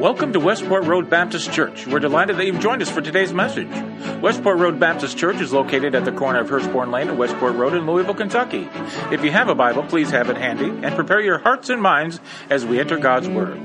Welcome 0.00 0.32
to 0.32 0.40
Westport 0.40 0.84
Road 0.84 1.10
Baptist 1.10 1.52
Church. 1.52 1.86
We're 1.86 1.98
delighted 1.98 2.38
that 2.38 2.46
you've 2.46 2.58
joined 2.58 2.80
us 2.80 2.88
for 2.88 3.02
today's 3.02 3.34
message. 3.34 3.68
Westport 4.22 4.58
Road 4.58 4.80
Baptist 4.80 5.18
Church 5.18 5.42
is 5.42 5.52
located 5.52 5.94
at 5.94 6.06
the 6.06 6.12
corner 6.12 6.40
of 6.40 6.48
Hurstbourne 6.48 6.90
Lane 6.90 7.10
and 7.10 7.18
Westport 7.18 7.54
Road 7.54 7.74
in 7.74 7.86
Louisville, 7.86 8.14
Kentucky. 8.14 8.66
If 9.12 9.22
you 9.22 9.30
have 9.30 9.50
a 9.50 9.54
Bible, 9.54 9.82
please 9.82 10.10
have 10.10 10.30
it 10.30 10.38
handy 10.38 10.70
and 10.70 10.94
prepare 10.94 11.20
your 11.20 11.36
hearts 11.36 11.68
and 11.68 11.82
minds 11.82 12.18
as 12.48 12.64
we 12.64 12.80
enter 12.80 12.96
God's 12.96 13.28
Word. 13.28 13.60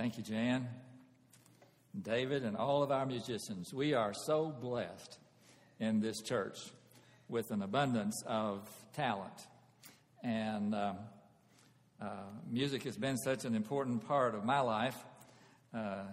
Thank 0.00 0.16
you, 0.16 0.24
Jan, 0.24 0.66
David, 2.00 2.42
and 2.42 2.56
all 2.56 2.82
of 2.82 2.90
our 2.90 3.04
musicians. 3.04 3.74
We 3.74 3.92
are 3.92 4.14
so 4.14 4.46
blessed 4.46 5.18
in 5.78 6.00
this 6.00 6.22
church 6.22 6.56
with 7.28 7.50
an 7.50 7.60
abundance 7.60 8.22
of 8.26 8.66
talent. 8.94 9.46
And 10.24 10.74
um, 10.74 10.96
uh, 12.00 12.06
music 12.50 12.84
has 12.84 12.96
been 12.96 13.18
such 13.18 13.44
an 13.44 13.54
important 13.54 14.08
part 14.08 14.34
of 14.34 14.42
my 14.42 14.60
life. 14.60 14.96
Uh, 15.74 16.04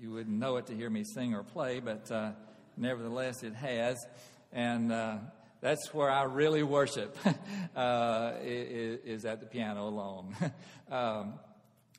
you 0.00 0.10
wouldn't 0.10 0.38
know 0.38 0.56
it 0.56 0.64
to 0.68 0.74
hear 0.74 0.88
me 0.88 1.04
sing 1.04 1.34
or 1.34 1.42
play, 1.42 1.80
but 1.80 2.10
uh, 2.10 2.30
nevertheless, 2.78 3.42
it 3.42 3.54
has. 3.56 4.06
And 4.54 4.90
uh, 4.90 5.18
that's 5.60 5.92
where 5.92 6.10
I 6.10 6.22
really 6.22 6.62
worship, 6.62 7.14
uh, 7.76 8.32
is, 8.42 9.00
is, 9.04 9.24
at 9.26 9.40
the 9.40 9.46
piano 9.46 9.86
alone. 9.86 10.34
um, 10.90 11.34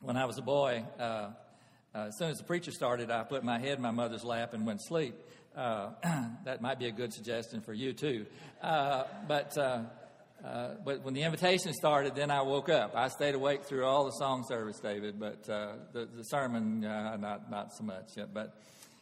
when 0.00 0.16
I 0.16 0.26
was 0.26 0.38
a 0.38 0.42
boy, 0.42 0.84
uh, 0.98 1.02
uh, 1.02 1.30
as 1.94 2.18
soon 2.18 2.30
as 2.30 2.38
the 2.38 2.44
preacher 2.44 2.70
started, 2.70 3.10
I 3.10 3.22
put 3.22 3.42
my 3.44 3.58
head 3.58 3.78
in 3.78 3.82
my 3.82 3.90
mother's 3.90 4.24
lap 4.24 4.52
and 4.52 4.66
went 4.66 4.80
to 4.80 4.86
sleep. 4.86 5.14
Uh, 5.56 5.90
that 6.44 6.60
might 6.60 6.78
be 6.78 6.86
a 6.86 6.92
good 6.92 7.12
suggestion 7.14 7.62
for 7.62 7.72
you 7.72 7.94
too. 7.94 8.26
Uh, 8.62 9.04
but 9.26 9.56
uh, 9.56 9.80
uh, 10.44 10.68
but 10.84 11.02
when 11.02 11.14
the 11.14 11.22
invitation 11.22 11.72
started, 11.72 12.14
then 12.14 12.30
I 12.30 12.42
woke 12.42 12.68
up. 12.68 12.94
I 12.94 13.08
stayed 13.08 13.34
awake 13.34 13.64
through 13.64 13.86
all 13.86 14.04
the 14.04 14.12
song 14.12 14.44
service, 14.46 14.78
David, 14.78 15.18
but 15.18 15.44
the, 15.44 15.78
the 16.14 16.24
sermon 16.24 16.80
not 16.80 17.50
not 17.50 17.72
so 17.72 17.84
much. 17.84 18.16
Yet. 18.16 18.34
But 18.34 18.54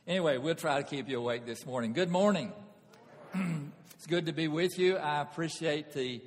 anyway, 0.06 0.38
we'll 0.38 0.54
try 0.54 0.80
to 0.80 0.88
keep 0.88 1.08
you 1.08 1.18
awake 1.18 1.44
this 1.44 1.66
morning. 1.66 1.92
Good 1.92 2.10
morning. 2.10 2.52
it's 3.34 4.06
good 4.06 4.26
to 4.26 4.32
be 4.32 4.46
with 4.46 4.78
you. 4.78 4.96
I 4.96 5.20
appreciate 5.22 5.92
the 5.92 6.22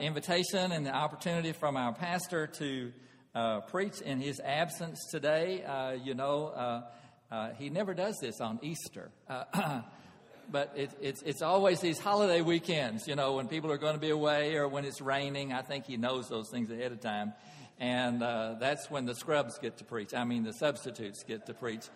invitation 0.00 0.72
and 0.72 0.86
the 0.86 0.94
opportunity 0.94 1.52
from 1.52 1.76
our 1.76 1.92
pastor 1.92 2.46
to 2.46 2.92
uh, 3.34 3.60
preach 3.60 4.00
in 4.00 4.20
his 4.20 4.40
absence 4.40 5.06
today. 5.10 5.64
Uh, 5.64 5.92
you 5.92 6.14
know, 6.14 6.48
uh, 6.48 6.82
uh 7.30 7.50
he 7.58 7.70
never 7.70 7.94
does 7.94 8.16
this 8.20 8.40
on 8.40 8.58
Easter. 8.62 9.10
Uh, 9.28 9.80
but 10.50 10.72
it, 10.76 10.90
it's, 11.00 11.22
it's 11.22 11.42
always 11.42 11.80
these 11.80 11.98
holiday 11.98 12.40
weekends, 12.40 13.08
you 13.08 13.16
know, 13.16 13.34
when 13.34 13.48
people 13.48 13.72
are 13.72 13.78
going 13.78 13.94
to 13.94 14.00
be 14.00 14.10
away 14.10 14.56
or 14.56 14.68
when 14.68 14.84
it's 14.84 15.00
raining. 15.00 15.52
I 15.52 15.62
think 15.62 15.86
he 15.86 15.96
knows 15.96 16.28
those 16.28 16.50
things 16.50 16.70
ahead 16.70 16.92
of 16.92 17.00
time. 17.00 17.32
And 17.80 18.22
uh, 18.22 18.56
that's 18.60 18.90
when 18.90 19.04
the 19.04 19.14
scrubs 19.14 19.58
get 19.58 19.78
to 19.78 19.84
preach. 19.84 20.14
I 20.14 20.24
mean, 20.24 20.44
the 20.44 20.52
substitutes 20.52 21.24
get 21.24 21.46
to 21.46 21.54
preach. 21.54 21.88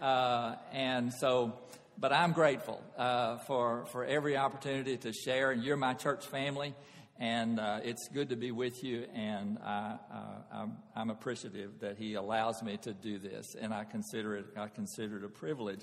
and 0.00 1.12
so 1.12 1.58
but 1.98 2.12
I'm 2.12 2.32
grateful 2.32 2.82
uh, 2.98 3.38
for, 3.38 3.86
for 3.86 4.04
every 4.04 4.36
opportunity 4.36 4.96
to 4.98 5.12
share. 5.12 5.50
And 5.50 5.62
you're 5.62 5.76
my 5.76 5.94
church 5.94 6.26
family, 6.26 6.74
and 7.18 7.58
uh, 7.58 7.80
it's 7.82 8.08
good 8.08 8.30
to 8.30 8.36
be 8.36 8.50
with 8.50 8.82
you. 8.84 9.06
And 9.14 9.58
I, 9.64 9.96
uh, 10.12 10.18
I'm, 10.52 10.76
I'm, 10.94 11.10
appreciative 11.10 11.80
that 11.80 11.96
He 11.96 12.14
allows 12.14 12.62
me 12.62 12.76
to 12.78 12.92
do 12.92 13.18
this, 13.18 13.54
and 13.58 13.72
I 13.72 13.84
consider 13.84 14.36
it 14.36 14.46
I 14.56 14.68
consider 14.68 15.18
it 15.18 15.24
a 15.24 15.28
privilege. 15.28 15.80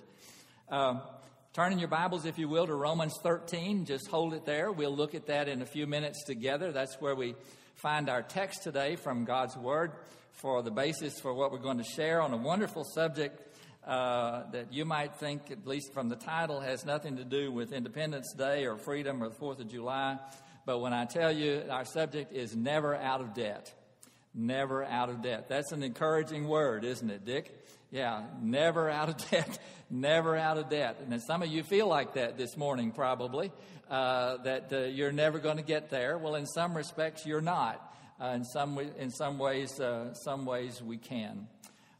Um, 0.69 1.01
turn 1.53 1.71
in 1.71 1.80
your 1.80 1.88
Bibles, 1.88 2.25
if 2.25 2.38
you 2.38 2.47
will, 2.47 2.68
to 2.68 2.75
Romans 2.75 3.18
13. 3.24 3.85
Just 3.85 4.07
hold 4.07 4.33
it 4.33 4.45
there. 4.45 4.71
We'll 4.71 4.95
look 4.95 5.15
at 5.15 5.27
that 5.27 5.47
in 5.47 5.62
a 5.62 5.65
few 5.65 5.88
minutes 5.88 6.24
together. 6.25 6.71
That's 6.71 6.95
where 7.01 7.15
we 7.15 7.35
find 7.75 8.09
our 8.09 8.21
text 8.21 8.63
today 8.63 8.95
from 8.95 9.25
God's 9.25 9.57
Word 9.57 9.91
for 10.33 10.62
the 10.63 10.71
basis 10.71 11.19
for 11.19 11.33
what 11.33 11.51
we're 11.51 11.59
going 11.59 11.77
to 11.77 11.83
share 11.83 12.21
on 12.21 12.33
a 12.33 12.38
wonderful 12.38 12.83
subject 12.83 13.39
uh, 13.85 14.50
that 14.51 14.71
you 14.71 14.85
might 14.85 15.15
think, 15.15 15.51
at 15.51 15.68
least 15.68 15.94
from 15.94 16.09
the 16.09 16.15
title, 16.15 16.62
has 16.62 16.85
nothing 16.85 17.18
to 17.18 17.24
do 17.24 17.51
with 17.51 17.74
Independence 17.74 18.33
Day 18.38 18.65
or 18.65 18.77
freedom 18.77 19.21
or 19.21 19.30
the 19.30 19.35
4th 19.35 19.59
of 19.59 19.68
July. 19.69 20.18
But 20.65 20.80
when 20.80 20.94
I 20.94 21.06
tell 21.06 21.31
you 21.31 21.63
our 21.69 21.86
subject 21.86 22.33
is 22.33 22.56
never 22.56 22.95
out 22.95 23.21
of 23.21 23.33
debt, 23.33 23.74
never 24.33 24.83
out 24.83 25.10
of 25.10 25.21
debt. 25.21 25.50
That's 25.50 25.71
an 25.71 25.83
encouraging 25.83 26.48
word, 26.48 26.86
isn't 26.86 27.10
it, 27.10 27.25
Dick? 27.25 27.51
Yeah, 27.92 28.24
never 28.42 28.89
out 28.89 29.10
of 29.10 29.30
debt, 29.30 29.60
never 29.89 30.36
out 30.38 30.57
of 30.57 30.69
debt. 30.69 30.98
And 31.07 31.21
some 31.21 31.44
of 31.44 31.50
you 31.50 31.63
feel 31.63 31.88
like 31.88 32.13
that 32.13 32.38
this 32.38 32.56
morning, 32.57 32.92
probably, 32.92 33.51
uh, 33.89 34.38
that 34.38 34.71
uh, 34.71 34.80
you're 34.86 35.12
never 35.12 35.39
going 35.39 35.57
to 35.57 35.63
get 35.63 35.89
there. 35.89 36.18
Well, 36.18 36.36
in 36.36 36.45
some 36.45 36.75
respects, 36.75 37.25
you're 37.25 37.42
not. 37.42 37.89
Uh, 38.21 38.27
in 38.27 38.45
some 38.45 38.80
in 38.80 39.09
some 39.09 39.38
ways, 39.38 39.80
uh, 39.80 40.13
some 40.13 40.45
ways 40.45 40.81
we 40.81 40.98
can. 40.98 41.48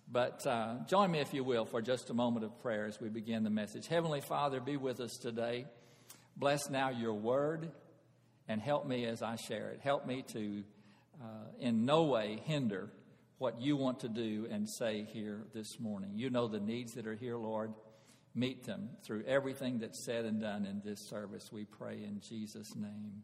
But 0.09 0.45
uh, 0.45 0.75
join 0.88 1.12
me, 1.12 1.19
if 1.19 1.33
you 1.33 1.44
will, 1.44 1.66
for 1.66 1.81
just 1.81 2.09
a 2.09 2.13
moment 2.13 2.45
of 2.45 2.62
prayer 2.62 2.86
as 2.86 3.01
we 3.01 3.09
begin 3.09 3.44
the 3.44 3.50
message. 3.50 3.88
Heavenly 3.88 4.21
Father, 4.21 4.59
be 4.59 4.77
with 4.77 5.00
us 5.00 5.18
today. 5.18 5.66
Bless 6.38 6.69
now 6.69 6.89
your 6.89 7.13
word 7.13 7.71
and 8.48 8.62
help 8.62 8.86
me 8.86 9.06
as 9.06 9.22
I 9.22 9.36
share 9.36 9.69
it. 9.69 9.80
Help 9.81 10.06
me 10.06 10.24
to, 10.34 10.63
uh, 11.22 11.48
in 11.60 11.86
no 11.86 12.04
way, 12.04 12.42
hinder 12.45 12.90
what 13.38 13.62
you 13.62 13.75
want 13.75 14.00
to 14.01 14.10
do 14.10 14.48
and 14.50 14.69
say 14.69 15.06
here 15.12 15.44
this 15.54 15.80
morning. 15.80 16.12
You 16.16 16.30
know 16.30 16.48
the 16.48 16.60
needs 16.60 16.94
that 16.94 17.07
are 17.07 17.16
here, 17.16 17.38
Lord. 17.38 17.74
Meet 18.36 18.66
them 18.66 18.90
through 19.06 19.24
everything 19.25 19.80
that's 19.80 20.06
said 20.06 20.25
and 20.25 20.42
done 20.42 20.66
in 20.66 20.81
this 20.84 21.10
service. 21.10 21.50
We 21.51 21.66
pray 21.66 22.04
in 22.04 22.22
Jesus' 22.28 22.75
name. 22.75 23.24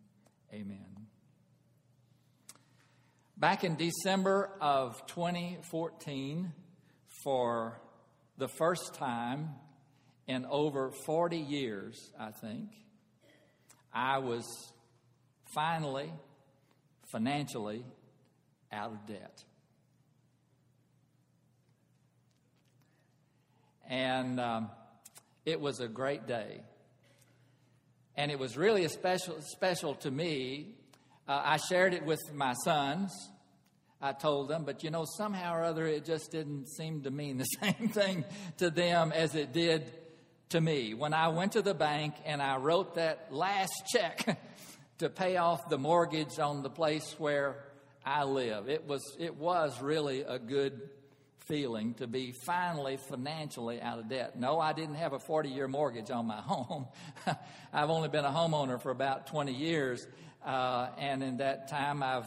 Amen. 0.54 1.07
Back 3.38 3.63
in 3.63 3.75
December 3.75 4.51
of 4.60 5.06
2014, 5.07 6.51
for 7.24 7.80
the 8.38 8.48
first 8.48 8.94
time 8.95 9.50
in 10.27 10.45
over 10.45 10.92
40 11.06 11.38
years, 11.38 12.12
I 12.19 12.31
think, 12.31 12.69
I 13.94 14.19
was 14.19 14.45
finally 15.53 16.11
financially 17.07 17.83
out 18.71 18.91
of 18.91 19.05
debt. 19.07 19.43
And 23.89 24.39
um, 24.39 24.69
it 25.45 25.59
was 25.59 25.79
a 25.79 25.87
great 25.87 26.27
day. 26.27 26.61
And 28.15 28.31
it 28.31 28.37
was 28.37 28.57
really 28.57 28.85
a 28.85 28.89
special, 28.89 29.41
special 29.41 29.95
to 29.95 30.11
me. 30.11 30.75
Uh, 31.27 31.41
I 31.43 31.57
shared 31.57 31.93
it 31.93 32.05
with 32.05 32.19
my 32.33 32.53
sons 32.63 33.11
I 34.01 34.13
told 34.13 34.47
them, 34.47 34.63
but 34.63 34.83
you 34.83 34.91
know, 34.91 35.05
somehow 35.17 35.55
or 35.55 35.63
other, 35.63 35.85
it 35.85 36.05
just 36.05 36.31
didn't 36.31 36.67
seem 36.69 37.01
to 37.01 37.11
mean 37.11 37.37
the 37.37 37.43
same 37.61 37.89
thing 37.89 38.23
to 38.57 38.69
them 38.69 39.11
as 39.11 39.35
it 39.35 39.51
did 39.51 39.91
to 40.49 40.61
me. 40.61 40.93
When 40.93 41.13
I 41.13 41.27
went 41.29 41.53
to 41.53 41.61
the 41.61 41.73
bank 41.73 42.15
and 42.25 42.41
I 42.41 42.57
wrote 42.57 42.95
that 42.95 43.27
last 43.31 43.73
check 43.91 44.39
to 44.99 45.09
pay 45.09 45.37
off 45.37 45.69
the 45.69 45.77
mortgage 45.77 46.39
on 46.39 46.61
the 46.61 46.69
place 46.69 47.15
where 47.17 47.55
I 48.05 48.23
live, 48.23 48.69
it 48.69 48.85
was, 48.85 49.15
it 49.19 49.35
was 49.35 49.81
really 49.81 50.21
a 50.21 50.39
good 50.39 50.89
feeling 51.39 51.95
to 51.95 52.05
be 52.05 52.31
finally 52.31 52.97
financially 52.97 53.81
out 53.81 53.97
of 53.97 54.07
debt. 54.07 54.37
No, 54.37 54.59
I 54.59 54.73
didn't 54.73 54.95
have 54.95 55.13
a 55.13 55.19
40 55.19 55.49
year 55.49 55.67
mortgage 55.67 56.11
on 56.11 56.27
my 56.27 56.35
home. 56.41 56.85
I've 57.73 57.89
only 57.89 58.09
been 58.09 58.25
a 58.25 58.29
homeowner 58.29 58.81
for 58.81 58.91
about 58.91 59.27
20 59.27 59.53
years. 59.53 60.05
Uh, 60.45 60.89
and 60.97 61.21
in 61.23 61.37
that 61.37 61.67
time, 61.69 62.01
I've 62.01 62.25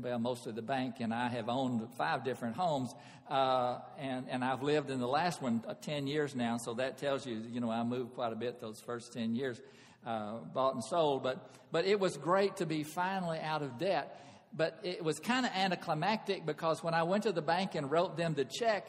well, 0.00 0.18
mostly 0.18 0.52
the 0.52 0.62
bank, 0.62 0.96
and 1.00 1.12
I 1.12 1.28
have 1.28 1.48
owned 1.48 1.82
five 1.96 2.24
different 2.24 2.56
homes, 2.56 2.94
uh, 3.28 3.78
and 3.98 4.26
and 4.28 4.44
I've 4.44 4.62
lived 4.62 4.90
in 4.90 5.00
the 5.00 5.08
last 5.08 5.42
one 5.42 5.64
uh, 5.66 5.74
ten 5.74 6.06
years 6.06 6.34
now. 6.34 6.56
So 6.58 6.74
that 6.74 6.98
tells 6.98 7.26
you, 7.26 7.42
you 7.50 7.60
know, 7.60 7.70
I 7.70 7.82
moved 7.82 8.14
quite 8.14 8.32
a 8.32 8.36
bit 8.36 8.60
those 8.60 8.80
first 8.80 9.12
ten 9.12 9.34
years, 9.34 9.60
uh, 10.06 10.38
bought 10.52 10.74
and 10.74 10.84
sold. 10.84 11.22
But 11.22 11.50
but 11.70 11.86
it 11.86 11.98
was 11.98 12.16
great 12.16 12.56
to 12.56 12.66
be 12.66 12.82
finally 12.84 13.38
out 13.38 13.62
of 13.62 13.78
debt. 13.78 14.18
But 14.54 14.78
it 14.82 15.02
was 15.02 15.18
kind 15.18 15.46
of 15.46 15.52
anticlimactic 15.52 16.44
because 16.44 16.84
when 16.84 16.92
I 16.92 17.04
went 17.04 17.22
to 17.22 17.32
the 17.32 17.40
bank 17.40 17.74
and 17.74 17.90
wrote 17.90 18.18
them 18.18 18.34
the 18.34 18.44
check, 18.44 18.86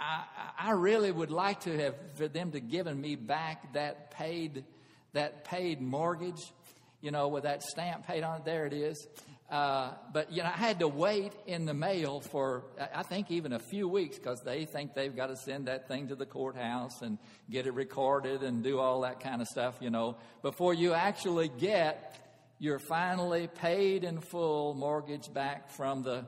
I, 0.00 0.24
I 0.58 0.70
really 0.72 1.12
would 1.12 1.30
like 1.30 1.60
to 1.60 1.78
have 1.78 1.94
for 2.14 2.26
them 2.26 2.50
to 2.52 2.60
given 2.60 3.00
me 3.00 3.14
back 3.14 3.72
that 3.74 4.10
paid 4.10 4.64
that 5.12 5.44
paid 5.44 5.80
mortgage, 5.80 6.52
you 7.00 7.10
know, 7.10 7.28
with 7.28 7.44
that 7.44 7.62
stamp 7.62 8.06
paid 8.06 8.22
on 8.24 8.38
it. 8.38 8.44
There 8.44 8.66
it 8.66 8.72
is. 8.72 9.06
Uh, 9.48 9.92
but 10.12 10.32
you 10.32 10.42
know, 10.42 10.48
I 10.48 10.58
had 10.58 10.80
to 10.80 10.88
wait 10.88 11.32
in 11.46 11.66
the 11.66 11.74
mail 11.74 12.20
for 12.20 12.64
I 12.92 13.04
think 13.04 13.30
even 13.30 13.52
a 13.52 13.60
few 13.60 13.86
weeks 13.86 14.18
because 14.18 14.42
they 14.42 14.64
think 14.64 14.94
they've 14.94 15.14
got 15.14 15.28
to 15.28 15.36
send 15.36 15.68
that 15.68 15.86
thing 15.86 16.08
to 16.08 16.16
the 16.16 16.26
courthouse 16.26 17.00
and 17.00 17.16
get 17.48 17.66
it 17.66 17.74
recorded 17.74 18.42
and 18.42 18.64
do 18.64 18.80
all 18.80 19.02
that 19.02 19.20
kind 19.20 19.40
of 19.40 19.46
stuff, 19.46 19.76
you 19.80 19.90
know, 19.90 20.16
before 20.42 20.74
you 20.74 20.94
actually 20.94 21.48
get 21.48 22.16
your 22.58 22.80
finally 22.80 23.46
paid 23.46 24.02
in 24.02 24.20
full 24.20 24.74
mortgage 24.74 25.32
back 25.32 25.70
from 25.70 26.02
the 26.02 26.24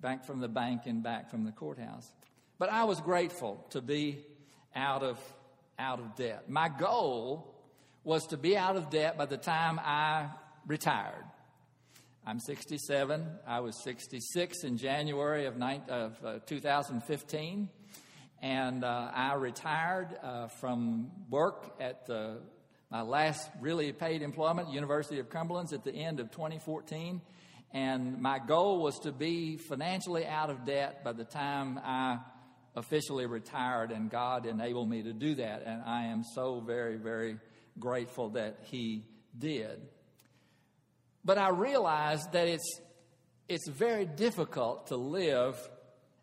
back 0.00 0.24
from 0.24 0.40
the 0.40 0.48
bank 0.48 0.82
and 0.86 1.02
back 1.02 1.30
from 1.30 1.44
the 1.44 1.52
courthouse. 1.52 2.10
But 2.58 2.70
I 2.70 2.84
was 2.84 2.98
grateful 3.00 3.66
to 3.70 3.82
be 3.82 4.24
out 4.74 5.02
of 5.02 5.18
out 5.78 5.98
of 5.98 6.16
debt. 6.16 6.48
My 6.48 6.70
goal 6.70 7.54
was 8.04 8.26
to 8.28 8.38
be 8.38 8.56
out 8.56 8.76
of 8.76 8.88
debt 8.88 9.18
by 9.18 9.26
the 9.26 9.36
time 9.36 9.78
I 9.82 10.28
retired. 10.66 11.24
I'm 12.26 12.40
67. 12.40 13.26
I 13.46 13.60
was 13.60 13.76
66 13.84 14.64
in 14.64 14.78
January 14.78 15.44
of, 15.44 15.60
of 15.60 16.16
uh, 16.24 16.38
2015. 16.46 17.68
And 18.40 18.82
uh, 18.82 19.10
I 19.14 19.34
retired 19.34 20.16
uh, 20.22 20.48
from 20.48 21.10
work 21.28 21.76
at 21.80 22.08
my 22.90 23.02
last 23.02 23.50
really 23.60 23.92
paid 23.92 24.22
employment, 24.22 24.70
University 24.70 25.18
of 25.18 25.28
Cumberlands, 25.28 25.74
at 25.74 25.84
the 25.84 25.92
end 25.92 26.18
of 26.18 26.30
2014. 26.30 27.20
And 27.72 28.22
my 28.22 28.38
goal 28.38 28.80
was 28.80 28.98
to 29.00 29.12
be 29.12 29.58
financially 29.58 30.24
out 30.24 30.48
of 30.48 30.64
debt 30.64 31.04
by 31.04 31.12
the 31.12 31.24
time 31.24 31.78
I 31.84 32.20
officially 32.74 33.26
retired, 33.26 33.90
and 33.90 34.10
God 34.10 34.46
enabled 34.46 34.88
me 34.88 35.02
to 35.02 35.12
do 35.12 35.34
that. 35.34 35.62
And 35.66 35.82
I 35.82 36.06
am 36.06 36.24
so 36.24 36.60
very, 36.60 36.96
very 36.96 37.36
grateful 37.78 38.30
that 38.30 38.60
He 38.62 39.04
did. 39.38 39.88
But 41.24 41.38
I 41.38 41.48
realize 41.48 42.26
that 42.32 42.48
it's, 42.48 42.80
it's 43.48 43.68
very 43.68 44.04
difficult 44.04 44.88
to 44.88 44.96
live 44.96 45.56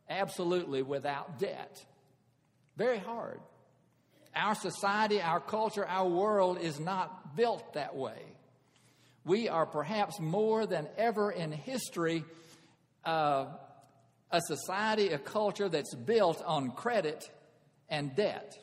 absolutely 0.09 0.83
without 0.83 1.39
debt. 1.39 1.83
Very 2.77 2.99
hard. 2.99 3.39
Our 4.35 4.55
society, 4.55 5.21
our 5.21 5.39
culture, 5.39 5.85
our 5.85 6.07
world 6.07 6.59
is 6.61 6.79
not 6.79 7.35
built 7.35 7.73
that 7.73 7.95
way. 7.95 8.21
We 9.25 9.49
are 9.49 9.65
perhaps 9.65 10.19
more 10.19 10.65
than 10.65 10.87
ever 10.97 11.31
in 11.31 11.51
history 11.51 12.23
uh, 13.03 13.45
a 14.31 14.41
society, 14.41 15.09
a 15.09 15.19
culture 15.19 15.67
that's 15.67 15.93
built 15.93 16.41
on 16.45 16.71
credit 16.71 17.29
and 17.89 18.15
debt. 18.15 18.55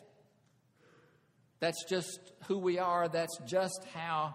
That's 1.60 1.84
just 1.84 2.32
who 2.46 2.58
we 2.58 2.78
are. 2.78 3.08
That's 3.08 3.36
just 3.46 3.84
how, 3.92 4.34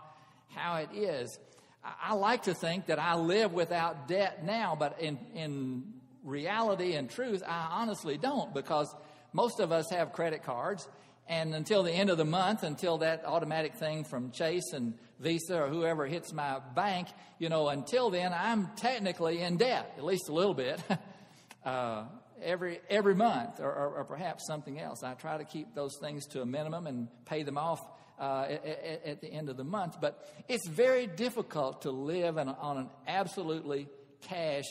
how 0.50 0.76
it 0.78 0.90
is. 0.94 1.38
I 1.84 2.14
like 2.14 2.44
to 2.44 2.54
think 2.54 2.86
that 2.86 3.00
I 3.00 3.16
live 3.16 3.52
without 3.52 4.08
debt 4.08 4.46
now, 4.46 4.76
but 4.78 5.02
in, 5.02 5.20
in 5.36 5.84
reality 6.24 6.94
and 6.94 7.10
truth, 7.10 7.44
I 7.46 7.68
honestly 7.72 8.18
don't 8.18 8.54
because 8.54 8.94
most 9.34 9.60
of 9.60 9.72
us 9.72 9.90
have 9.90 10.14
credit 10.14 10.44
cards. 10.44 10.88
And 11.28 11.54
until 11.56 11.84
the 11.84 11.92
end 11.92 12.10
of 12.10 12.18
the 12.18 12.26
month, 12.26 12.64
until 12.64 13.00
that 13.00 13.26
automatic 13.26 13.76
thing 13.76 14.04
from 14.04 14.32
Chase 14.32 14.74
and 14.74 14.94
Visa 15.20 15.62
or 15.62 15.70
whoever 15.70 16.06
hits 16.06 16.34
my 16.34 16.60
bank, 16.76 17.08
you 17.40 17.50
know, 17.50 17.70
until 17.70 18.10
then, 18.10 18.34
I'm 18.34 18.70
technically 18.76 19.40
in 19.40 19.58
debt, 19.58 19.94
at 19.98 20.04
least 20.04 20.28
a 20.28 20.34
little 20.34 20.54
bit. 20.54 20.82
uh, 21.66 22.06
every, 22.42 22.82
every 22.90 23.16
month 23.16 23.60
or, 23.60 23.72
or, 23.72 23.96
or, 23.98 24.04
perhaps 24.04 24.46
something 24.46 24.80
else. 24.80 25.02
I 25.02 25.14
try 25.14 25.38
to 25.38 25.46
keep 25.46 25.74
those 25.74 25.98
things 26.02 26.26
to 26.28 26.42
a 26.42 26.46
minimum 26.46 26.88
and 26.88 27.08
pay 27.26 27.44
them 27.44 27.58
off 27.58 27.80
uh, 28.20 28.46
at, 28.50 29.02
at, 29.06 29.22
the 29.22 29.32
end 29.32 29.50
of 29.50 29.58
the 29.58 29.64
month. 29.64 29.98
But 30.00 30.28
it's 30.48 30.68
very 30.68 31.08
difficult 31.08 31.84
to 31.84 31.92
live 31.92 32.38
on, 32.38 32.50
on 32.50 32.78
an 32.78 32.90
absolutely 33.08 33.88
cash 34.22 34.66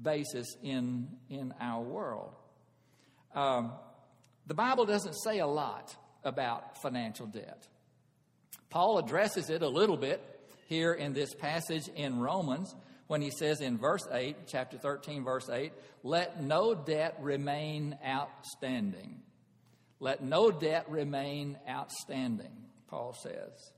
basis 0.00 0.46
in, 0.62 1.08
in 1.28 1.54
our 1.60 1.82
world. 1.82 2.34
Um, 3.34 3.72
the 4.46 4.54
Bible 4.54 4.86
doesn't 4.86 5.14
say 5.14 5.38
a 5.38 5.46
lot 5.46 5.94
about 6.24 6.80
financial 6.82 7.26
debt. 7.26 7.66
Paul 8.70 8.98
addresses 8.98 9.50
it 9.50 9.62
a 9.62 9.68
little 9.68 9.96
bit 9.96 10.22
here 10.68 10.92
in 10.92 11.12
this 11.12 11.34
passage 11.34 11.88
in 11.94 12.20
Romans 12.20 12.74
when 13.06 13.20
he 13.20 13.30
says 13.30 13.60
in 13.60 13.76
verse 13.76 14.06
8, 14.10 14.36
chapter 14.46 14.78
13, 14.78 15.24
verse 15.24 15.50
8, 15.50 15.72
let 16.02 16.42
no 16.42 16.74
debt 16.74 17.18
remain 17.20 17.98
outstanding. 18.06 19.20
Let 20.02 20.20
no 20.20 20.50
debt 20.50 20.90
remain 20.90 21.56
outstanding, 21.70 22.50
Paul 22.88 23.14
says. 23.22 23.70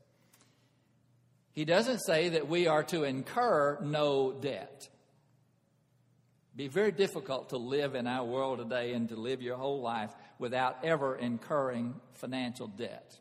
He 1.53 1.67
doesn't 1.67 1.99
say 1.99 2.31
that 2.31 2.49
we 2.49 2.67
are 2.67 2.83
to 2.85 3.05
incur 3.05 3.79
no 3.83 4.33
debt. 4.33 4.89
It'd 6.49 6.57
be 6.57 6.69
very 6.69 6.93
difficult 6.93 7.51
to 7.51 7.59
live 7.59 7.95
in 7.95 8.07
our 8.07 8.25
world 8.25 8.59
today 8.59 8.95
and 8.95 9.07
to 9.11 9.17
live 9.17 9.43
your 9.43 9.59
whole 9.59 9.83
life 9.83 10.13
without 10.39 10.79
ever 10.83 11.15
incurring 11.15 11.95
financial 12.15 12.69
debt. 12.69 13.19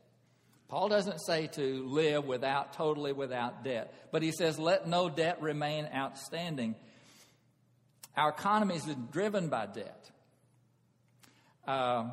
Paul 0.69 0.88
doesn't 0.88 1.19
say 1.19 1.48
to 1.48 1.86
live 1.86 2.25
without, 2.25 2.72
totally 2.72 3.12
without 3.12 3.65
debt, 3.65 3.93
but 4.13 4.24
he 4.24 4.31
says, 4.31 4.57
let 4.57 4.88
no 4.88 5.10
debt 5.10 5.41
remain 5.41 5.89
outstanding. 5.93 6.75
Our 8.15 8.29
economy 8.29 8.75
is 8.75 8.88
driven 9.12 9.50
by 9.50 9.65
debt. 9.65 10.10
Uh, 11.67 12.05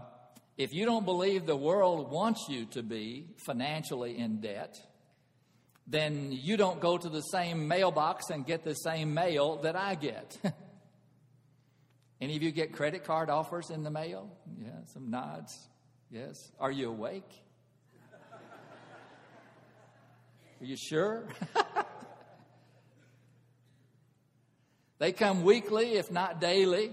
if 0.61 0.75
you 0.75 0.85
don't 0.85 1.07
believe 1.07 1.47
the 1.47 1.57
world 1.57 2.11
wants 2.11 2.47
you 2.47 2.67
to 2.67 2.83
be 2.83 3.25
financially 3.39 4.19
in 4.19 4.43
debt, 4.43 4.79
then 5.87 6.29
you 6.33 6.59
don't 6.59 6.81
go 6.81 6.99
to 6.99 7.09
the 7.09 7.23
same 7.23 7.67
mailbox 7.67 8.29
and 8.29 8.45
get 8.45 8.63
the 8.63 8.75
same 8.75 9.15
mail 9.15 9.57
that 9.63 9.75
I 9.75 9.95
get. 9.95 10.37
Any 12.21 12.37
of 12.37 12.43
you 12.43 12.51
get 12.51 12.75
credit 12.75 13.05
card 13.05 13.31
offers 13.31 13.71
in 13.71 13.85
the 13.85 13.91
mail? 13.91 14.31
Yeah, 14.63 14.69
some 14.93 15.11
nods. 15.11 15.59
Yes. 16.11 16.53
Are 16.61 16.71
you 16.71 16.91
awake? 16.91 17.31
Are 20.61 20.67
you 20.67 20.77
sure? 20.77 21.25
they 24.99 25.13
come 25.13 25.43
weekly, 25.43 25.95
if 25.95 26.11
not 26.11 26.39
daily. 26.39 26.91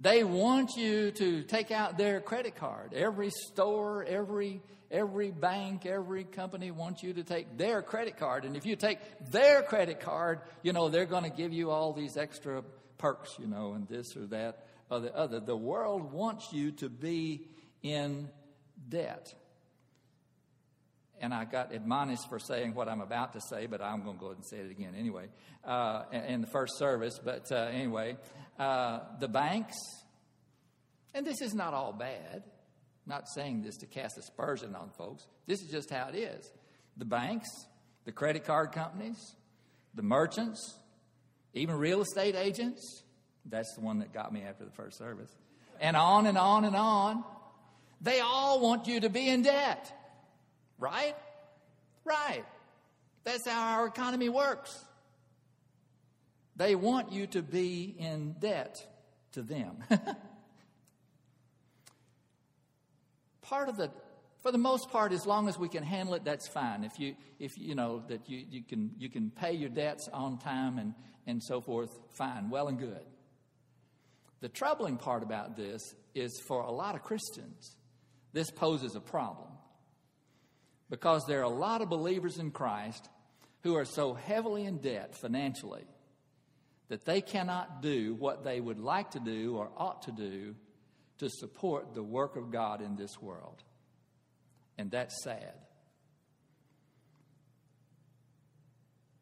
They 0.00 0.22
want 0.22 0.76
you 0.76 1.10
to 1.12 1.42
take 1.42 1.70
out 1.70 1.98
their 1.98 2.20
credit 2.20 2.56
card. 2.56 2.94
Every 2.94 3.30
store, 3.30 4.04
every 4.04 4.62
every 4.90 5.30
bank, 5.30 5.84
every 5.84 6.24
company 6.24 6.70
wants 6.70 7.02
you 7.02 7.12
to 7.12 7.22
take 7.22 7.58
their 7.58 7.82
credit 7.82 8.16
card. 8.16 8.44
And 8.44 8.56
if 8.56 8.64
you 8.64 8.74
take 8.74 8.98
their 9.30 9.62
credit 9.62 10.00
card, 10.00 10.40
you 10.62 10.72
know, 10.72 10.88
they're 10.88 11.04
going 11.04 11.24
to 11.24 11.36
give 11.36 11.52
you 11.52 11.70
all 11.70 11.92
these 11.92 12.16
extra 12.16 12.62
perks, 12.96 13.36
you 13.38 13.46
know, 13.46 13.74
and 13.74 13.86
this 13.86 14.16
or 14.16 14.26
that 14.28 14.66
or 14.90 15.00
the 15.00 15.14
other. 15.14 15.40
The 15.40 15.56
world 15.56 16.10
wants 16.10 16.52
you 16.52 16.72
to 16.72 16.88
be 16.88 17.48
in 17.82 18.30
debt 18.88 19.34
and 21.20 21.34
I 21.34 21.44
got 21.44 21.72
admonished 21.72 22.28
for 22.28 22.38
saying 22.38 22.74
what 22.74 22.88
I'm 22.88 23.00
about 23.00 23.32
to 23.34 23.40
say, 23.40 23.66
but 23.66 23.80
I'm 23.82 24.02
going 24.04 24.16
to 24.16 24.20
go 24.20 24.26
ahead 24.26 24.36
and 24.36 24.46
say 24.46 24.58
it 24.58 24.70
again 24.70 24.94
anyway 24.96 25.26
uh, 25.64 26.04
in 26.12 26.40
the 26.40 26.46
first 26.46 26.78
service. 26.78 27.20
But 27.22 27.50
uh, 27.50 27.68
anyway, 27.72 28.16
uh, 28.58 29.00
the 29.20 29.28
banks, 29.28 29.76
and 31.14 31.26
this 31.26 31.40
is 31.40 31.54
not 31.54 31.74
all 31.74 31.92
bad. 31.92 32.42
I'm 32.42 32.42
not 33.06 33.28
saying 33.28 33.62
this 33.62 33.76
to 33.78 33.86
cast 33.86 34.18
aspersion 34.18 34.74
on 34.74 34.90
folks. 34.90 35.26
This 35.46 35.62
is 35.62 35.70
just 35.70 35.90
how 35.90 36.08
it 36.08 36.16
is. 36.16 36.50
The 36.96 37.04
banks, 37.04 37.48
the 38.04 38.12
credit 38.12 38.44
card 38.44 38.72
companies, 38.72 39.18
the 39.94 40.02
merchants, 40.02 40.78
even 41.54 41.76
real 41.76 42.02
estate 42.02 42.34
agents. 42.34 43.02
That's 43.46 43.72
the 43.74 43.80
one 43.80 44.00
that 44.00 44.12
got 44.12 44.32
me 44.32 44.42
after 44.42 44.64
the 44.64 44.70
first 44.70 44.98
service. 44.98 45.30
And 45.80 45.96
on 45.96 46.26
and 46.26 46.36
on 46.36 46.64
and 46.64 46.76
on. 46.76 47.24
They 48.00 48.20
all 48.20 48.60
want 48.60 48.86
you 48.86 49.00
to 49.00 49.08
be 49.08 49.28
in 49.28 49.42
debt. 49.42 49.92
Right? 50.78 51.16
Right. 52.04 52.44
That's 53.24 53.46
how 53.46 53.78
our 53.78 53.86
economy 53.86 54.28
works. 54.28 54.84
They 56.58 56.74
want 56.74 57.12
you 57.12 57.26
to 57.28 57.40
be 57.40 57.94
in 57.98 58.34
debt 58.40 58.84
to 59.32 59.42
them. 59.42 59.84
part 63.42 63.68
of 63.68 63.76
the 63.76 63.90
for 64.42 64.52
the 64.52 64.58
most 64.58 64.90
part 64.90 65.12
as 65.12 65.26
long 65.26 65.48
as 65.48 65.58
we 65.58 65.68
can 65.68 65.84
handle 65.84 66.14
it 66.14 66.24
that's 66.24 66.48
fine. 66.48 66.82
If 66.82 66.98
you 66.98 67.14
if 67.38 67.56
you 67.56 67.76
know 67.76 68.02
that 68.08 68.28
you, 68.28 68.44
you 68.50 68.62
can 68.62 68.90
you 68.98 69.08
can 69.08 69.30
pay 69.30 69.52
your 69.52 69.70
debts 69.70 70.08
on 70.12 70.38
time 70.38 70.78
and 70.78 70.94
and 71.28 71.40
so 71.42 71.60
forth 71.60 71.96
fine 72.10 72.50
well 72.50 72.66
and 72.66 72.78
good. 72.78 73.06
The 74.40 74.48
troubling 74.48 74.96
part 74.96 75.22
about 75.22 75.56
this 75.56 75.94
is 76.14 76.40
for 76.48 76.62
a 76.62 76.72
lot 76.72 76.96
of 76.96 77.02
christians 77.02 77.76
this 78.32 78.50
poses 78.50 78.96
a 78.96 79.00
problem. 79.00 79.48
Because 80.90 81.24
there 81.26 81.40
are 81.40 81.44
a 81.44 81.48
lot 81.48 81.82
of 81.82 81.88
believers 81.88 82.38
in 82.38 82.50
Christ 82.50 83.08
who 83.62 83.76
are 83.76 83.84
so 83.84 84.14
heavily 84.14 84.64
in 84.64 84.78
debt 84.78 85.14
financially 85.14 85.84
that 86.88 87.04
they 87.04 87.20
cannot 87.20 87.82
do 87.82 88.14
what 88.14 88.44
they 88.44 88.60
would 88.60 88.80
like 88.80 89.10
to 89.12 89.20
do 89.20 89.56
or 89.56 89.70
ought 89.76 90.02
to 90.02 90.12
do 90.12 90.54
to 91.18 91.28
support 91.28 91.94
the 91.94 92.02
work 92.02 92.36
of 92.36 92.50
God 92.50 92.80
in 92.80 92.96
this 92.96 93.20
world. 93.20 93.62
And 94.78 94.90
that's 94.90 95.22
sad. 95.22 95.54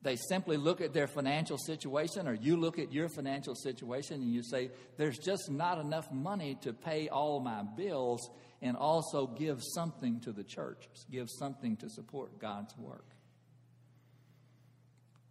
They 0.03 0.15
simply 0.15 0.57
look 0.57 0.81
at 0.81 0.93
their 0.93 1.09
financial 1.09 1.59
situation, 1.59 2.29
or 2.29 2.35
you 2.35 2.57
look 2.57 2.79
at 2.79 2.93
your 2.93 3.09
financial 3.09 3.57
situation 3.57 4.23
and 4.23 4.33
you 4.33 4.45
say, 4.45 4.71
There's 4.97 5.19
just 5.19 5.51
not 5.51 5.81
enough 5.81 6.13
money 6.13 6.57
to 6.61 6.73
pay 6.73 7.09
all 7.09 7.41
my 7.41 7.63
bills 7.77 8.31
and 8.63 8.77
also 8.77 9.27
give 9.27 9.61
something 9.75 10.21
to 10.21 10.31
the 10.31 10.45
church, 10.45 10.87
give 11.11 11.29
something 11.29 11.77
to 11.79 11.91
support 11.91 12.39
God's 12.39 12.77
work. 12.79 13.16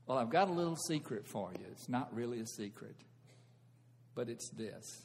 Well, 0.07 0.17
I've 0.17 0.29
got 0.29 0.50
a 0.50 0.53
little 0.53 0.75
secret 0.75 1.27
for 1.27 1.51
you. 1.53 1.65
It's 1.71 1.89
not 1.89 2.13
really 2.13 2.39
a 2.39 2.45
secret, 2.45 2.95
but 4.13 4.29
it's 4.29 4.50
this. 4.50 5.01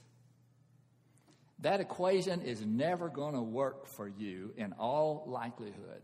That 1.60 1.80
equation 1.80 2.42
is 2.42 2.62
never 2.62 3.08
going 3.08 3.34
to 3.34 3.42
work 3.42 3.86
for 3.86 4.08
you 4.08 4.52
in 4.56 4.72
all 4.72 5.24
likelihood 5.26 6.02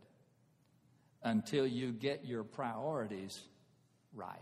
until 1.22 1.66
you 1.66 1.92
get 1.92 2.24
your 2.24 2.44
priorities 2.44 3.42
right. 4.14 4.40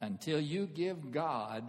Until 0.00 0.40
you 0.40 0.66
give 0.66 1.10
God 1.10 1.64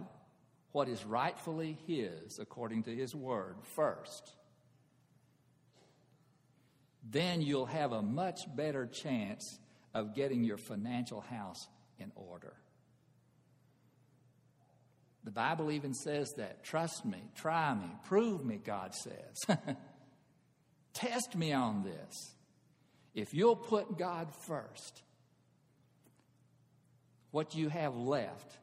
what 0.72 0.88
is 0.88 1.04
rightfully 1.04 1.78
His 1.86 2.38
according 2.38 2.84
to 2.84 2.94
His 2.94 3.14
Word 3.14 3.56
first, 3.74 4.32
then 7.10 7.42
you'll 7.42 7.66
have 7.66 7.92
a 7.92 8.00
much 8.00 8.40
better 8.56 8.86
chance 8.86 9.58
of 9.94 10.14
getting 10.14 10.44
your 10.44 10.58
financial 10.58 11.20
house 11.20 11.68
in 11.98 12.10
order. 12.14 12.54
The 15.24 15.30
Bible 15.30 15.70
even 15.70 15.94
says 15.94 16.32
that. 16.36 16.64
Trust 16.64 17.04
me, 17.04 17.18
try 17.36 17.74
me, 17.74 17.88
prove 18.06 18.44
me, 18.44 18.58
God 18.62 18.94
says. 18.94 19.58
Test 20.94 21.36
me 21.36 21.52
on 21.52 21.84
this. 21.84 22.34
If 23.14 23.32
you'll 23.32 23.56
put 23.56 23.98
God 23.98 24.28
first, 24.46 25.02
what 27.30 27.54
you 27.54 27.68
have 27.68 27.96
left 27.96 28.58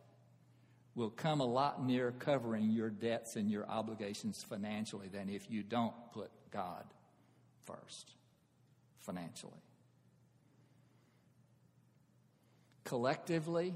will 0.96 1.10
come 1.10 1.40
a 1.40 1.46
lot 1.46 1.86
nearer 1.86 2.12
covering 2.12 2.72
your 2.72 2.90
debts 2.90 3.36
and 3.36 3.50
your 3.50 3.68
obligations 3.68 4.44
financially 4.44 5.08
than 5.08 5.30
if 5.30 5.50
you 5.50 5.64
don't 5.64 5.94
put 6.14 6.30
God 6.52 6.84
first 7.66 8.12
financially. 9.00 9.62
Collectively, 12.90 13.76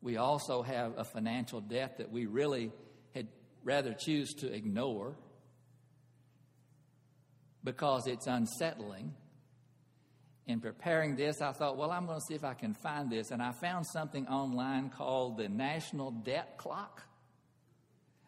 we 0.00 0.18
also 0.18 0.62
have 0.62 0.96
a 0.96 1.02
financial 1.02 1.60
debt 1.60 1.98
that 1.98 2.12
we 2.12 2.26
really 2.26 2.70
had 3.12 3.26
rather 3.64 3.92
choose 3.92 4.34
to 4.34 4.52
ignore 4.52 5.16
because 7.64 8.06
it's 8.06 8.28
unsettling 8.28 9.12
in 10.46 10.60
preparing 10.60 11.16
this, 11.16 11.42
I 11.42 11.50
thought, 11.50 11.76
well, 11.76 11.90
I'm 11.90 12.06
going 12.06 12.20
to 12.20 12.24
see 12.24 12.34
if 12.34 12.44
I 12.44 12.54
can 12.54 12.72
find 12.72 13.10
this. 13.10 13.32
And 13.32 13.42
I 13.42 13.50
found 13.50 13.84
something 13.84 14.28
online 14.28 14.90
called 14.90 15.38
the 15.38 15.48
National 15.48 16.12
Debt 16.12 16.56
Clock. 16.56 17.02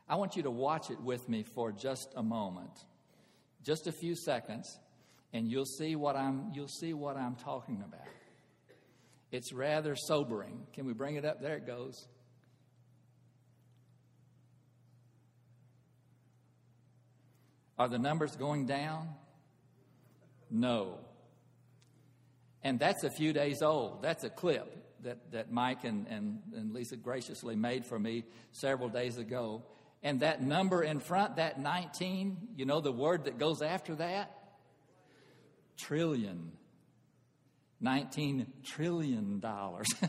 I 0.08 0.16
want 0.16 0.34
you 0.34 0.42
to 0.42 0.50
watch 0.50 0.90
it 0.90 1.00
with 1.00 1.28
me 1.28 1.44
for 1.44 1.70
just 1.70 2.08
a 2.16 2.24
moment, 2.24 2.72
just 3.62 3.86
a 3.86 3.92
few 3.92 4.16
seconds, 4.16 4.80
and 5.32 5.46
you'll 5.46 5.64
see 5.64 5.94
what 5.94 6.16
I'm, 6.16 6.50
you'll 6.54 6.66
see 6.66 6.92
what 6.92 7.16
I'm 7.16 7.36
talking 7.36 7.84
about. 7.86 8.08
It's 9.30 9.52
rather 9.52 9.94
sobering. 9.94 10.66
Can 10.73 10.87
we 10.87 10.94
bring 10.94 11.16
it 11.16 11.25
up? 11.25 11.42
There 11.42 11.56
it 11.56 11.66
goes. 11.66 12.06
Are 17.78 17.88
the 17.88 17.99
numbers 17.99 18.35
going 18.35 18.66
down? 18.66 19.08
No. 20.50 20.99
And 22.62 22.78
that's 22.78 23.04
a 23.04 23.11
few 23.11 23.32
days 23.32 23.62
old. 23.62 24.02
That's 24.02 24.25
a 24.25 24.30
clip 24.30 24.75
that, 25.04 25.30
that 25.32 25.52
Mike 25.52 25.85
and, 25.85 26.06
and, 26.08 26.40
and 26.54 26.73
Lisa 26.73 26.97
graciously 26.97 27.54
made 27.54 27.87
for 27.87 27.99
me 27.99 28.25
several 28.50 28.88
days 28.88 29.16
ago. 29.16 29.62
And 30.02 30.20
that 30.20 30.42
number 30.42 30.82
in 30.82 31.00
front, 31.00 31.37
that 31.37 31.61
19, 31.61 32.37
you 32.56 32.66
know 32.66 32.80
the 32.80 32.92
word 32.92 33.25
that 33.25 33.38
goes 33.38 33.62
after 33.62 33.94
that? 33.97 34.35
Trillion. 35.76 36.52
19 37.80 38.47
trillion 38.64 39.40
dollars. 39.40 39.88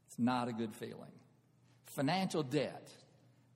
it's 0.09 0.19
not 0.19 0.49
a 0.49 0.55
good 0.55 0.75
feeling. 0.75 1.13
Financial 1.95 2.43
debt. 2.43 2.89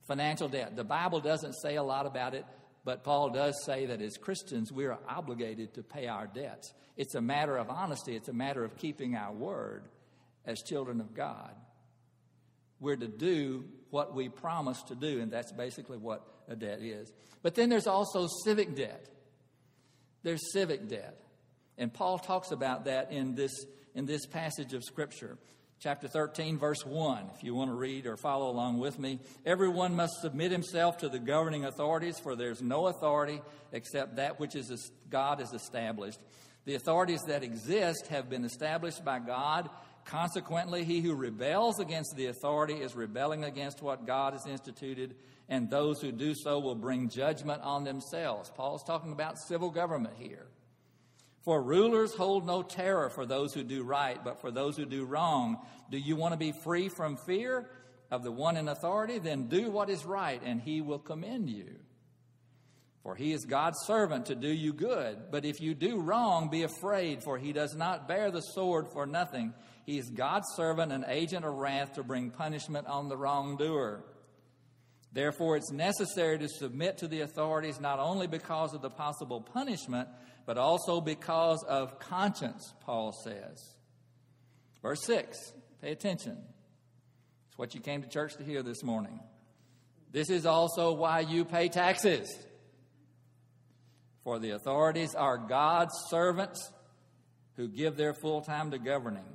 Financial 0.06 0.48
debt. 0.48 0.76
The 0.76 0.84
Bible 0.84 1.20
doesn't 1.20 1.54
say 1.54 1.76
a 1.76 1.82
lot 1.82 2.06
about 2.06 2.34
it, 2.34 2.44
but 2.84 3.04
Paul 3.04 3.30
does 3.30 3.54
say 3.64 3.86
that 3.86 4.00
as 4.00 4.16
Christians, 4.16 4.72
we 4.72 4.86
are 4.86 4.98
obligated 5.08 5.74
to 5.74 5.82
pay 5.82 6.06
our 6.06 6.26
debts. 6.26 6.72
It's 6.96 7.14
a 7.14 7.20
matter 7.20 7.56
of 7.56 7.68
honesty, 7.68 8.16
it's 8.16 8.28
a 8.28 8.32
matter 8.32 8.64
of 8.64 8.76
keeping 8.76 9.14
our 9.14 9.32
word 9.32 9.84
as 10.46 10.62
children 10.62 11.00
of 11.00 11.14
God. 11.14 11.54
We're 12.80 12.96
to 12.96 13.08
do 13.08 13.64
what 13.90 14.14
we 14.14 14.28
promise 14.28 14.82
to 14.84 14.94
do, 14.94 15.20
and 15.20 15.30
that's 15.30 15.52
basically 15.52 15.98
what 15.98 16.22
a 16.48 16.56
debt 16.56 16.80
is. 16.80 17.12
But 17.42 17.54
then 17.54 17.68
there's 17.68 17.86
also 17.86 18.28
civic 18.44 18.74
debt. 18.74 19.08
There's 20.22 20.52
civic 20.52 20.88
debt. 20.88 21.20
And 21.76 21.92
Paul 21.92 22.18
talks 22.18 22.50
about 22.50 22.86
that 22.86 23.12
in 23.12 23.34
this, 23.34 23.52
in 23.94 24.06
this 24.06 24.26
passage 24.26 24.74
of 24.74 24.84
Scripture 24.84 25.38
chapter 25.80 26.08
13, 26.08 26.58
verse 26.58 26.84
1, 26.84 27.30
if 27.36 27.44
you 27.44 27.54
want 27.54 27.70
to 27.70 27.74
read 27.74 28.06
or 28.06 28.16
follow 28.16 28.50
along 28.50 28.78
with 28.78 28.98
me. 28.98 29.20
Everyone 29.46 29.94
must 29.94 30.20
submit 30.20 30.50
himself 30.50 30.98
to 30.98 31.08
the 31.08 31.18
governing 31.18 31.64
authorities, 31.64 32.18
for 32.18 32.34
there's 32.34 32.60
no 32.60 32.88
authority 32.88 33.40
except 33.72 34.16
that 34.16 34.40
which 34.40 34.54
is 34.54 34.90
God 35.08 35.38
has 35.38 35.52
established. 35.52 36.18
The 36.64 36.74
authorities 36.74 37.22
that 37.28 37.42
exist 37.42 38.08
have 38.08 38.28
been 38.28 38.44
established 38.44 39.04
by 39.04 39.20
God. 39.20 39.70
Consequently, 40.04 40.84
he 40.84 41.00
who 41.00 41.14
rebels 41.14 41.78
against 41.78 42.14
the 42.16 42.26
authority 42.26 42.74
is 42.74 42.94
rebelling 42.94 43.44
against 43.44 43.82
what 43.82 44.06
God 44.06 44.32
has 44.32 44.46
instituted, 44.46 45.14
and 45.48 45.70
those 45.70 46.00
who 46.00 46.12
do 46.12 46.34
so 46.34 46.58
will 46.58 46.74
bring 46.74 47.08
judgment 47.08 47.62
on 47.62 47.84
themselves. 47.84 48.50
Paul's 48.50 48.82
talking 48.84 49.12
about 49.12 49.38
civil 49.38 49.70
government 49.70 50.14
here. 50.18 50.46
For 51.42 51.62
rulers 51.62 52.14
hold 52.14 52.46
no 52.46 52.62
terror 52.62 53.10
for 53.10 53.24
those 53.24 53.54
who 53.54 53.62
do 53.62 53.82
right, 53.82 54.22
but 54.22 54.40
for 54.40 54.50
those 54.50 54.76
who 54.76 54.84
do 54.84 55.04
wrong. 55.04 55.58
Do 55.90 55.98
you 55.98 56.16
want 56.16 56.32
to 56.32 56.38
be 56.38 56.52
free 56.52 56.88
from 56.88 57.16
fear 57.16 57.70
of 58.10 58.22
the 58.22 58.32
one 58.32 58.56
in 58.56 58.68
authority? 58.68 59.18
Then 59.18 59.48
do 59.48 59.70
what 59.70 59.88
is 59.88 60.04
right, 60.04 60.40
and 60.44 60.60
he 60.60 60.80
will 60.80 60.98
commend 60.98 61.48
you. 61.48 61.76
For 63.02 63.14
he 63.14 63.32
is 63.32 63.46
God's 63.46 63.78
servant 63.86 64.26
to 64.26 64.34
do 64.34 64.48
you 64.48 64.72
good. 64.72 65.30
But 65.30 65.44
if 65.44 65.60
you 65.60 65.74
do 65.74 66.00
wrong, 66.00 66.50
be 66.50 66.64
afraid, 66.64 67.22
for 67.22 67.38
he 67.38 67.52
does 67.52 67.74
not 67.74 68.08
bear 68.08 68.30
the 68.30 68.42
sword 68.42 68.88
for 68.92 69.06
nothing. 69.06 69.54
He 69.86 69.96
is 69.96 70.10
God's 70.10 70.48
servant, 70.56 70.92
an 70.92 71.06
agent 71.08 71.46
of 71.46 71.54
wrath 71.54 71.94
to 71.94 72.02
bring 72.02 72.30
punishment 72.30 72.86
on 72.86 73.08
the 73.08 73.16
wrongdoer. 73.16 74.04
Therefore, 75.12 75.56
it's 75.56 75.72
necessary 75.72 76.38
to 76.38 76.48
submit 76.48 76.98
to 76.98 77.08
the 77.08 77.22
authorities 77.22 77.80
not 77.80 77.98
only 77.98 78.26
because 78.26 78.74
of 78.74 78.82
the 78.82 78.90
possible 78.90 79.40
punishment, 79.40 80.08
but 80.48 80.56
also 80.56 81.02
because 81.02 81.62
of 81.64 81.98
conscience, 81.98 82.72
Paul 82.80 83.12
says. 83.12 83.76
Verse 84.80 85.04
6, 85.04 85.36
pay 85.82 85.92
attention. 85.92 86.38
It's 87.48 87.58
what 87.58 87.74
you 87.74 87.82
came 87.82 88.00
to 88.00 88.08
church 88.08 88.34
to 88.38 88.44
hear 88.44 88.62
this 88.62 88.82
morning. 88.82 89.20
This 90.10 90.30
is 90.30 90.46
also 90.46 90.94
why 90.94 91.20
you 91.20 91.44
pay 91.44 91.68
taxes. 91.68 92.34
For 94.24 94.38
the 94.38 94.52
authorities 94.52 95.14
are 95.14 95.36
God's 95.36 95.92
servants 96.08 96.72
who 97.56 97.68
give 97.68 97.98
their 97.98 98.14
full 98.14 98.40
time 98.40 98.70
to 98.70 98.78
governing. 98.78 99.28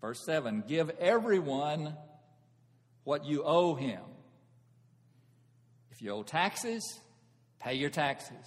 Verse 0.00 0.24
7 0.24 0.64
Give 0.66 0.88
everyone 0.98 1.94
what 3.04 3.26
you 3.26 3.42
owe 3.44 3.74
him. 3.74 4.00
If 5.90 6.00
you 6.00 6.10
owe 6.12 6.22
taxes, 6.22 6.82
pay 7.60 7.74
your 7.74 7.90
taxes. 7.90 8.46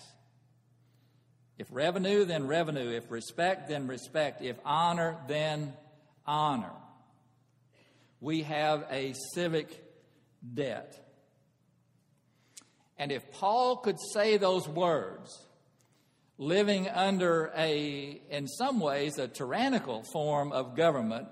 If 1.62 1.68
revenue, 1.70 2.26
then 2.26 2.48
revenue. 2.48 2.90
If 2.90 3.12
respect, 3.12 3.70
then 3.70 3.86
respect. 3.86 4.42
If 4.42 4.58
honor, 4.66 5.18
then 5.28 5.74
honor. 6.26 6.72
We 8.20 8.42
have 8.42 8.88
a 8.90 9.14
civic 9.36 9.70
debt. 10.56 10.96
And 12.98 13.12
if 13.12 13.32
Paul 13.34 13.78
could 13.78 13.98
say 14.12 14.38
those 14.38 14.68
words, 14.68 15.30
living 16.40 16.90
under 16.90 17.52
a, 17.56 18.20
in 18.32 18.48
some 18.48 18.80
ways, 18.80 19.20
a 19.20 19.28
tyrannical 19.28 20.02
form 20.12 20.52
of 20.52 20.76
government, 20.76 21.28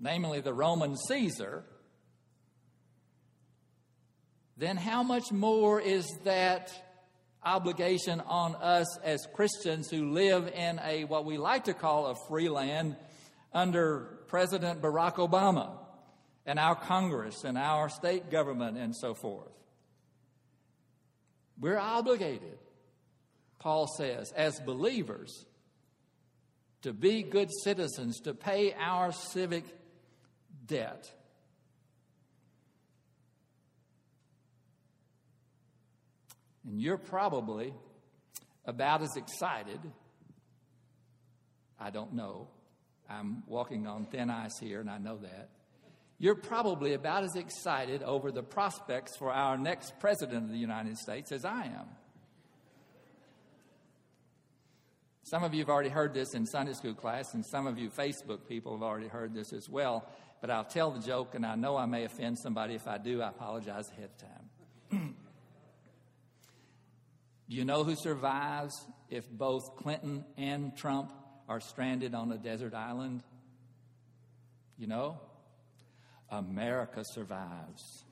namely 0.00 0.40
the 0.40 0.54
Roman 0.54 0.96
Caesar, 0.96 1.64
then 4.56 4.78
how 4.78 5.02
much 5.02 5.30
more 5.32 5.78
is 5.78 6.06
that 6.24 6.72
obligation 7.46 8.20
on 8.26 8.56
us 8.56 8.98
as 8.98 9.26
Christians 9.32 9.88
who 9.88 10.10
live 10.10 10.48
in 10.48 10.80
a 10.84 11.04
what 11.04 11.24
we 11.24 11.38
like 11.38 11.64
to 11.64 11.74
call 11.74 12.06
a 12.06 12.14
free 12.28 12.48
land 12.48 12.96
under 13.52 14.18
President 14.26 14.82
Barack 14.82 15.14
Obama 15.14 15.70
and 16.44 16.58
our 16.58 16.74
Congress 16.74 17.44
and 17.44 17.56
our 17.56 17.88
state 17.88 18.30
government 18.30 18.76
and 18.76 18.94
so 18.94 19.14
forth. 19.14 19.48
We're 21.58 21.78
obligated, 21.78 22.58
Paul 23.60 23.86
says, 23.86 24.32
as 24.32 24.60
believers 24.60 25.46
to 26.82 26.92
be 26.92 27.22
good 27.22 27.50
citizens, 27.64 28.20
to 28.20 28.34
pay 28.34 28.74
our 28.74 29.12
civic 29.12 29.64
debt. 30.66 31.10
And 36.66 36.80
you're 36.80 36.98
probably 36.98 37.72
about 38.64 39.02
as 39.02 39.16
excited. 39.16 39.80
I 41.78 41.90
don't 41.90 42.14
know. 42.14 42.48
I'm 43.08 43.44
walking 43.46 43.86
on 43.86 44.06
thin 44.06 44.30
ice 44.30 44.58
here, 44.58 44.80
and 44.80 44.90
I 44.90 44.98
know 44.98 45.18
that. 45.18 45.50
You're 46.18 46.34
probably 46.34 46.94
about 46.94 47.24
as 47.24 47.36
excited 47.36 48.02
over 48.02 48.32
the 48.32 48.42
prospects 48.42 49.16
for 49.16 49.30
our 49.30 49.56
next 49.56 49.98
president 50.00 50.44
of 50.44 50.50
the 50.50 50.58
United 50.58 50.96
States 50.96 51.30
as 51.30 51.44
I 51.44 51.66
am. 51.66 51.86
Some 55.24 55.44
of 55.44 55.52
you 55.52 55.60
have 55.60 55.68
already 55.68 55.88
heard 55.88 56.14
this 56.14 56.34
in 56.34 56.46
Sunday 56.46 56.72
school 56.72 56.94
class, 56.94 57.34
and 57.34 57.44
some 57.44 57.66
of 57.66 57.78
you 57.78 57.90
Facebook 57.90 58.48
people 58.48 58.72
have 58.72 58.82
already 58.82 59.08
heard 59.08 59.34
this 59.34 59.52
as 59.52 59.68
well. 59.68 60.08
But 60.40 60.50
I'll 60.50 60.64
tell 60.64 60.90
the 60.90 61.00
joke, 61.00 61.34
and 61.34 61.44
I 61.44 61.54
know 61.54 61.76
I 61.76 61.86
may 61.86 62.04
offend 62.04 62.38
somebody. 62.38 62.74
If 62.74 62.86
I 62.86 62.98
do, 62.98 63.22
I 63.22 63.28
apologize 63.28 63.90
ahead 63.90 64.10
of 64.10 64.18
time. 64.18 65.16
Do 67.48 67.56
you 67.56 67.64
know 67.64 67.84
who 67.84 67.94
survives 67.94 68.74
if 69.08 69.30
both 69.30 69.76
Clinton 69.76 70.24
and 70.36 70.76
Trump 70.76 71.12
are 71.48 71.60
stranded 71.60 72.14
on 72.14 72.32
a 72.32 72.38
desert 72.38 72.74
island? 72.74 73.22
You 74.76 74.88
know? 74.88 75.20
America 76.28 77.04
survives. 77.04 78.04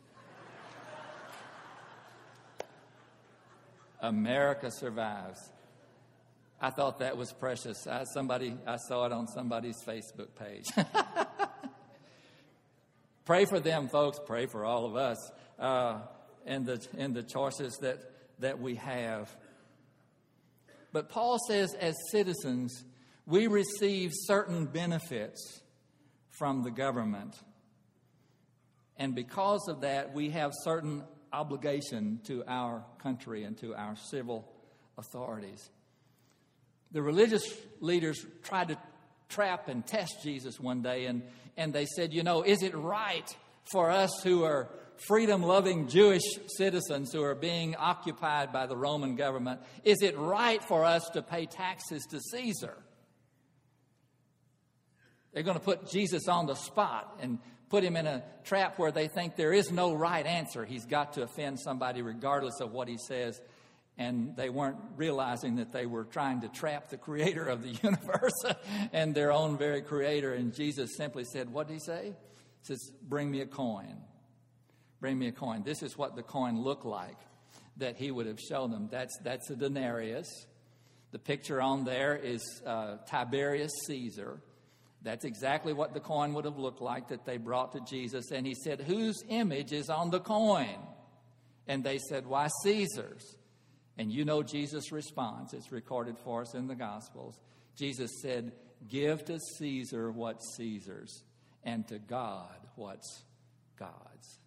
America 4.00 4.70
survives. 4.70 5.40
I 6.60 6.70
thought 6.70 7.00
that 7.00 7.16
was 7.16 7.32
precious. 7.32 7.86
I, 7.86 8.04
somebody, 8.04 8.56
I 8.66 8.76
saw 8.76 9.06
it 9.06 9.12
on 9.12 9.26
somebody's 9.26 9.82
Facebook 9.84 10.28
page. 10.38 10.64
Pray 13.24 13.46
for 13.46 13.58
them, 13.58 13.88
folks. 13.88 14.20
Pray 14.24 14.46
for 14.46 14.64
all 14.64 14.86
of 14.86 14.96
us 14.96 15.16
uh, 15.58 15.98
and 16.46 16.66
the 16.66 16.86
and 16.98 17.14
the 17.14 17.22
choices 17.22 17.78
that 17.80 17.98
that 18.40 18.60
we 18.60 18.76
have. 18.76 19.34
But 20.92 21.08
Paul 21.08 21.38
says, 21.48 21.74
as 21.74 21.94
citizens, 22.10 22.84
we 23.26 23.46
receive 23.46 24.12
certain 24.12 24.66
benefits 24.66 25.60
from 26.30 26.62
the 26.62 26.70
government. 26.70 27.34
And 28.96 29.14
because 29.14 29.66
of 29.68 29.80
that, 29.80 30.12
we 30.14 30.30
have 30.30 30.52
certain 30.62 31.04
obligation 31.32 32.20
to 32.24 32.44
our 32.46 32.84
country 32.98 33.44
and 33.44 33.58
to 33.58 33.74
our 33.74 33.96
civil 33.96 34.48
authorities. 34.96 35.68
The 36.92 37.02
religious 37.02 37.44
leaders 37.80 38.24
tried 38.44 38.68
to 38.68 38.78
trap 39.28 39.68
and 39.68 39.84
test 39.84 40.22
Jesus 40.22 40.60
one 40.60 40.82
day, 40.82 41.06
and, 41.06 41.22
and 41.56 41.72
they 41.72 41.86
said, 41.86 42.12
You 42.12 42.22
know, 42.22 42.42
is 42.42 42.62
it 42.62 42.74
right 42.74 43.28
for 43.72 43.90
us 43.90 44.22
who 44.22 44.44
are 44.44 44.68
freedom 44.96 45.42
loving 45.42 45.88
Jewish 45.88 46.22
citizens 46.56 47.12
who 47.12 47.22
are 47.22 47.34
being 47.34 47.76
occupied 47.76 48.52
by 48.52 48.66
the 48.66 48.76
Roman 48.76 49.16
government, 49.16 49.60
is 49.82 50.02
it 50.02 50.16
right 50.18 50.62
for 50.62 50.84
us 50.84 51.08
to 51.14 51.22
pay 51.22 51.46
taxes 51.46 52.06
to 52.10 52.20
Caesar? 52.20 52.76
They're 55.32 55.42
going 55.42 55.58
to 55.58 55.64
put 55.64 55.90
Jesus 55.90 56.28
on 56.28 56.46
the 56.46 56.54
spot 56.54 57.18
and 57.20 57.38
put 57.68 57.82
him 57.82 57.96
in 57.96 58.06
a 58.06 58.22
trap 58.44 58.78
where 58.78 58.92
they 58.92 59.08
think 59.08 59.34
there 59.34 59.52
is 59.52 59.72
no 59.72 59.92
right 59.92 60.24
answer. 60.24 60.64
He's 60.64 60.86
got 60.86 61.14
to 61.14 61.22
offend 61.22 61.58
somebody 61.58 62.02
regardless 62.02 62.60
of 62.60 62.72
what 62.72 62.86
he 62.86 62.96
says. 62.96 63.40
And 63.98 64.36
they 64.36 64.48
weren't 64.48 64.78
realizing 64.96 65.56
that 65.56 65.72
they 65.72 65.86
were 65.86 66.04
trying 66.04 66.40
to 66.40 66.48
trap 66.48 66.88
the 66.88 66.96
creator 66.96 67.44
of 67.44 67.62
the 67.62 67.68
universe 67.82 68.44
and 68.92 69.14
their 69.14 69.32
own 69.32 69.58
very 69.58 69.82
creator. 69.82 70.32
And 70.34 70.54
Jesus 70.54 70.96
simply 70.96 71.24
said, 71.24 71.52
What 71.52 71.68
did 71.68 71.74
he 71.74 71.80
say? 71.80 72.14
He 72.60 72.66
says, 72.66 72.92
Bring 73.02 73.30
me 73.30 73.40
a 73.40 73.46
coin. 73.46 73.96
Bring 75.00 75.18
me 75.18 75.28
a 75.28 75.32
coin. 75.32 75.62
This 75.64 75.82
is 75.82 75.98
what 75.98 76.16
the 76.16 76.22
coin 76.22 76.60
looked 76.60 76.86
like 76.86 77.18
that 77.76 77.96
he 77.96 78.10
would 78.10 78.26
have 78.26 78.40
shown 78.40 78.70
them. 78.70 78.88
That's, 78.90 79.16
that's 79.22 79.50
a 79.50 79.56
denarius. 79.56 80.28
The 81.12 81.18
picture 81.18 81.60
on 81.60 81.84
there 81.84 82.16
is 82.16 82.42
uh, 82.66 82.96
Tiberius 83.08 83.72
Caesar. 83.86 84.40
That's 85.02 85.24
exactly 85.24 85.72
what 85.72 85.92
the 85.92 86.00
coin 86.00 86.34
would 86.34 86.44
have 86.44 86.58
looked 86.58 86.80
like 86.80 87.08
that 87.08 87.26
they 87.26 87.36
brought 87.36 87.72
to 87.72 87.80
Jesus. 87.80 88.30
And 88.30 88.46
he 88.46 88.54
said, 88.54 88.80
Whose 88.80 89.22
image 89.28 89.72
is 89.72 89.90
on 89.90 90.10
the 90.10 90.20
coin? 90.20 90.78
And 91.66 91.84
they 91.84 91.98
said, 91.98 92.26
Why, 92.26 92.48
Caesar's. 92.62 93.36
And 93.96 94.10
you 94.10 94.24
know 94.24 94.42
Jesus' 94.42 94.90
response. 94.90 95.52
It's 95.52 95.70
recorded 95.70 96.16
for 96.24 96.42
us 96.42 96.54
in 96.54 96.66
the 96.66 96.74
Gospels. 96.74 97.38
Jesus 97.76 98.10
said, 98.22 98.52
Give 98.88 99.24
to 99.26 99.38
Caesar 99.58 100.10
what's 100.10 100.56
Caesar's, 100.56 101.22
and 101.62 101.86
to 101.88 101.98
God 101.98 102.58
what's 102.74 103.22
God's. 103.78 104.38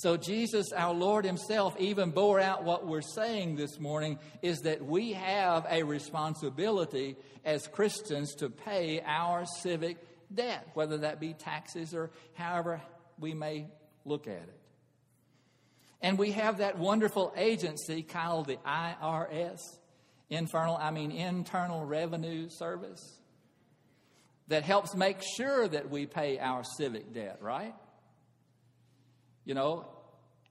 So, 0.00 0.16
Jesus, 0.16 0.72
our 0.72 0.94
Lord 0.94 1.26
Himself, 1.26 1.78
even 1.78 2.10
bore 2.10 2.40
out 2.40 2.64
what 2.64 2.86
we're 2.86 3.02
saying 3.02 3.56
this 3.56 3.78
morning 3.78 4.18
is 4.40 4.60
that 4.60 4.82
we 4.82 5.12
have 5.12 5.66
a 5.68 5.82
responsibility 5.82 7.16
as 7.44 7.66
Christians 7.66 8.34
to 8.36 8.48
pay 8.48 9.02
our 9.04 9.44
civic 9.44 9.98
debt, 10.34 10.66
whether 10.72 10.96
that 10.96 11.20
be 11.20 11.34
taxes 11.34 11.92
or 11.94 12.10
however 12.32 12.80
we 13.18 13.34
may 13.34 13.66
look 14.06 14.26
at 14.26 14.32
it. 14.38 14.58
And 16.00 16.16
we 16.16 16.30
have 16.30 16.58
that 16.58 16.78
wonderful 16.78 17.34
agency 17.36 18.00
called 18.00 18.46
the 18.46 18.56
IRS, 18.66 19.60
Infernal, 20.30 20.78
I 20.78 20.92
mean 20.92 21.10
Internal 21.10 21.84
Revenue 21.84 22.48
Service, 22.48 23.20
that 24.48 24.62
helps 24.62 24.94
make 24.94 25.18
sure 25.36 25.68
that 25.68 25.90
we 25.90 26.06
pay 26.06 26.38
our 26.38 26.64
civic 26.64 27.12
debt, 27.12 27.36
right? 27.42 27.74
You 29.44 29.54
know, 29.54 29.86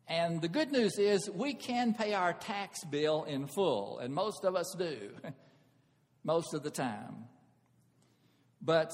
and 0.10 0.41
the 0.41 0.47
good 0.47 0.71
news 0.71 0.97
is 0.97 1.30
we 1.30 1.54
can 1.54 1.93
pay 1.93 2.13
our 2.13 2.34
tax 2.34 2.84
bill 2.84 3.25
in 3.25 3.45
full, 3.45 3.99
and 3.99 4.13
most 4.13 4.43
of 4.43 4.56
us 4.56 4.75
do, 4.78 5.12
most 6.23 6.56
of 6.56 6.63
the 6.63 6.71
time. 6.71 7.25
But 8.60 8.91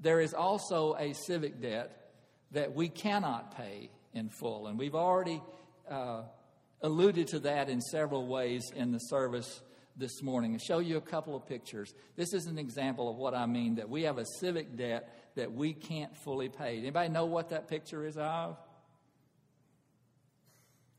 there 0.00 0.20
is 0.20 0.34
also 0.34 0.96
a 0.98 1.12
civic 1.12 1.60
debt 1.62 2.10
that 2.50 2.74
we 2.74 2.88
cannot 2.88 3.56
pay 3.56 3.90
in 4.12 4.28
full, 4.28 4.66
and 4.66 4.76
we've 4.76 4.96
already 4.96 5.40
uh, 5.88 6.22
alluded 6.82 7.28
to 7.28 7.38
that 7.40 7.68
in 7.68 7.80
several 7.80 8.26
ways 8.26 8.72
in 8.74 8.90
the 8.90 8.98
service 8.98 9.62
this 9.96 10.20
morning. 10.20 10.54
I'll 10.54 10.58
show 10.58 10.78
you 10.80 10.96
a 10.96 11.02
couple 11.02 11.36
of 11.36 11.46
pictures. 11.46 11.94
This 12.16 12.32
is 12.32 12.46
an 12.46 12.58
example 12.58 13.08
of 13.08 13.16
what 13.16 13.34
I 13.34 13.46
mean 13.46 13.76
that 13.76 13.88
we 13.88 14.02
have 14.02 14.18
a 14.18 14.24
civic 14.40 14.76
debt 14.76 15.32
that 15.36 15.52
we 15.52 15.74
can't 15.74 16.16
fully 16.24 16.48
pay. 16.48 16.78
Anybody 16.78 17.08
know 17.10 17.26
what 17.26 17.50
that 17.50 17.68
picture 17.68 18.04
is 18.04 18.16
of? 18.16 18.56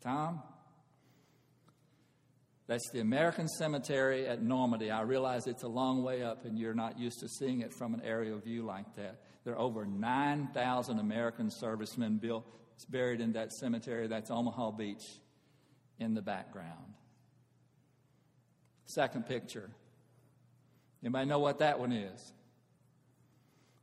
Tom? 0.02 0.42
That's 2.68 2.90
the 2.92 3.02
American 3.02 3.48
Cemetery 3.48 4.28
at 4.28 4.42
Normandy. 4.42 4.92
I 4.92 5.02
realize 5.02 5.46
it's 5.46 5.64
a 5.64 5.68
long 5.68 6.04
way 6.04 6.24
up 6.24 6.46
and 6.46 6.58
you're 6.58 6.74
not 6.74 6.98
used 6.98 7.20
to 7.20 7.28
seeing 7.28 7.62
it 7.62 7.74
from 7.74 7.94
an 7.94 8.02
aerial 8.04 8.40
view 8.40 8.64
like 8.64 8.96
that. 8.96 9.22
There 9.44 9.54
are 9.54 9.60
over 9.60 9.86
9,000 9.86 11.00
American 11.00 11.50
servicemen 11.52 12.18
built, 12.18 12.46
buried 12.90 13.20
in 13.20 13.34
that 13.34 13.52
cemetery. 13.52 14.08
That's 14.08 14.32
Omaha 14.32 14.72
Beach 14.72 15.04
in 16.00 16.14
the 16.14 16.22
background. 16.22 16.94
Second 18.86 19.26
picture. 19.26 19.70
Anybody 21.04 21.26
know 21.26 21.40
what 21.40 21.60
that 21.60 21.80
one 21.80 21.92
is? 21.92 22.34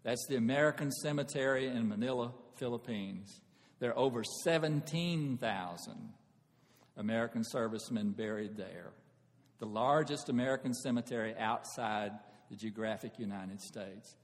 That's 0.02 0.24
the 0.28 0.36
American 0.36 0.90
Cemetery 0.92 1.66
in 1.66 1.88
Manila, 1.88 2.32
Philippines. 2.56 3.42
There 3.80 3.90
are 3.90 3.98
over 3.98 4.24
17,000 4.24 6.12
American 6.96 7.44
servicemen 7.44 8.10
buried 8.10 8.56
there, 8.56 8.90
the 9.58 9.66
largest 9.66 10.28
American 10.28 10.74
cemetery 10.74 11.34
outside 11.38 12.12
the 12.50 12.56
geographic 12.56 13.18
United 13.18 13.60
States. 13.60 14.16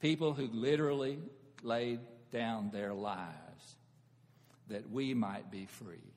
People 0.00 0.32
who 0.32 0.48
literally 0.52 1.18
laid 1.62 2.00
down 2.32 2.70
their 2.72 2.94
lives 2.94 3.76
that 4.68 4.90
we 4.90 5.12
might 5.12 5.50
be 5.50 5.66
free. 5.66 6.12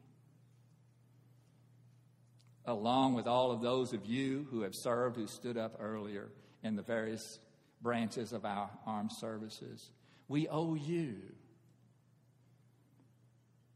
Along 2.65 3.13
with 3.13 3.27
all 3.27 3.51
of 3.51 3.61
those 3.61 3.93
of 3.93 4.05
you 4.05 4.47
who 4.49 4.61
have 4.61 4.73
served, 4.73 5.17
who 5.17 5.27
stood 5.27 5.57
up 5.57 5.75
earlier 5.79 6.29
in 6.63 6.75
the 6.75 6.81
various 6.81 7.39
branches 7.81 8.31
of 8.31 8.45
our 8.45 8.69
armed 8.87 9.11
services, 9.19 9.91
we 10.27 10.47
owe 10.47 10.73
you 10.73 11.17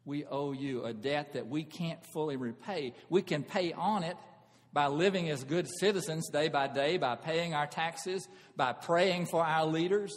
we 0.06 0.26
owe 0.26 0.52
you, 0.52 0.86
a 0.86 0.94
debt 0.94 1.34
that 1.34 1.48
we 1.48 1.64
can't 1.64 2.00
fully 2.14 2.36
repay. 2.36 2.94
We 3.10 3.22
can 3.22 3.44
pay 3.44 3.74
on 3.74 4.04
it 4.04 4.18
by 4.72 4.88
living 4.88 5.30
as 5.30 5.44
good 5.44 5.68
citizens 5.80 6.30
day 6.30 6.48
by 6.48 6.68
day, 6.68 6.98
by 6.98 7.16
paying 7.16 7.54
our 7.54 7.68
taxes, 7.68 8.28
by 8.56 8.74
praying 8.74 9.26
for 9.26 9.44
our 9.44 9.66
leaders, 9.66 10.16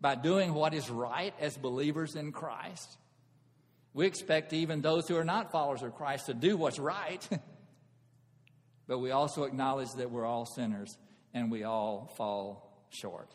by 0.00 0.14
doing 0.14 0.52
what 0.52 0.74
is 0.74 0.90
right 0.90 1.34
as 1.40 1.56
believers 1.56 2.14
in 2.16 2.32
Christ. 2.32 2.98
We 3.92 4.06
expect 4.06 4.52
even 4.52 4.80
those 4.80 5.06
who 5.06 5.16
are 5.16 5.24
not 5.24 5.52
followers 5.52 5.82
of 5.82 5.94
Christ 5.94 6.26
to 6.26 6.34
do 6.34 6.56
what's 6.56 6.80
right. 6.80 7.26
but 8.88 8.98
we 8.98 9.12
also 9.12 9.44
acknowledge 9.44 9.92
that 9.92 10.10
we're 10.10 10.26
all 10.26 10.46
sinners 10.46 10.98
and 11.32 11.50
we 11.50 11.62
all 11.62 12.12
fall 12.16 12.86
short. 12.90 13.30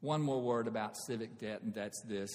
One 0.00 0.22
more 0.22 0.40
word 0.40 0.68
about 0.68 0.96
civic 0.96 1.38
debt, 1.38 1.62
and 1.62 1.74
that's 1.74 2.00
this 2.02 2.30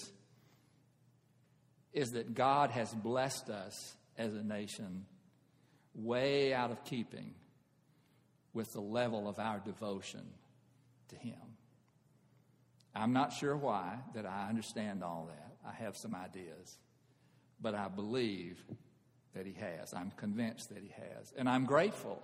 is 1.93 2.11
that 2.11 2.33
God 2.33 2.71
has 2.71 2.91
blessed 2.93 3.49
us 3.49 3.95
as 4.17 4.33
a 4.33 4.43
nation 4.43 5.05
way 5.93 6.53
out 6.53 6.71
of 6.71 6.83
keeping 6.85 7.35
with 8.53 8.71
the 8.73 8.81
level 8.81 9.27
of 9.27 9.39
our 9.39 9.59
devotion 9.59 10.25
to 11.09 11.15
Him. 11.15 11.37
I'm 12.95 13.13
not 13.13 13.33
sure 13.33 13.55
why 13.55 13.97
that 14.15 14.25
I 14.25 14.47
understand 14.49 15.03
all 15.03 15.29
that. 15.29 15.55
I 15.67 15.73
have 15.83 15.95
some 15.95 16.15
ideas. 16.15 16.77
But 17.61 17.75
I 17.75 17.87
believe 17.87 18.59
that 19.33 19.45
He 19.45 19.53
has. 19.53 19.93
I'm 19.93 20.11
convinced 20.17 20.69
that 20.69 20.79
He 20.83 20.89
has. 20.89 21.33
And 21.37 21.49
I'm 21.49 21.65
grateful 21.65 22.21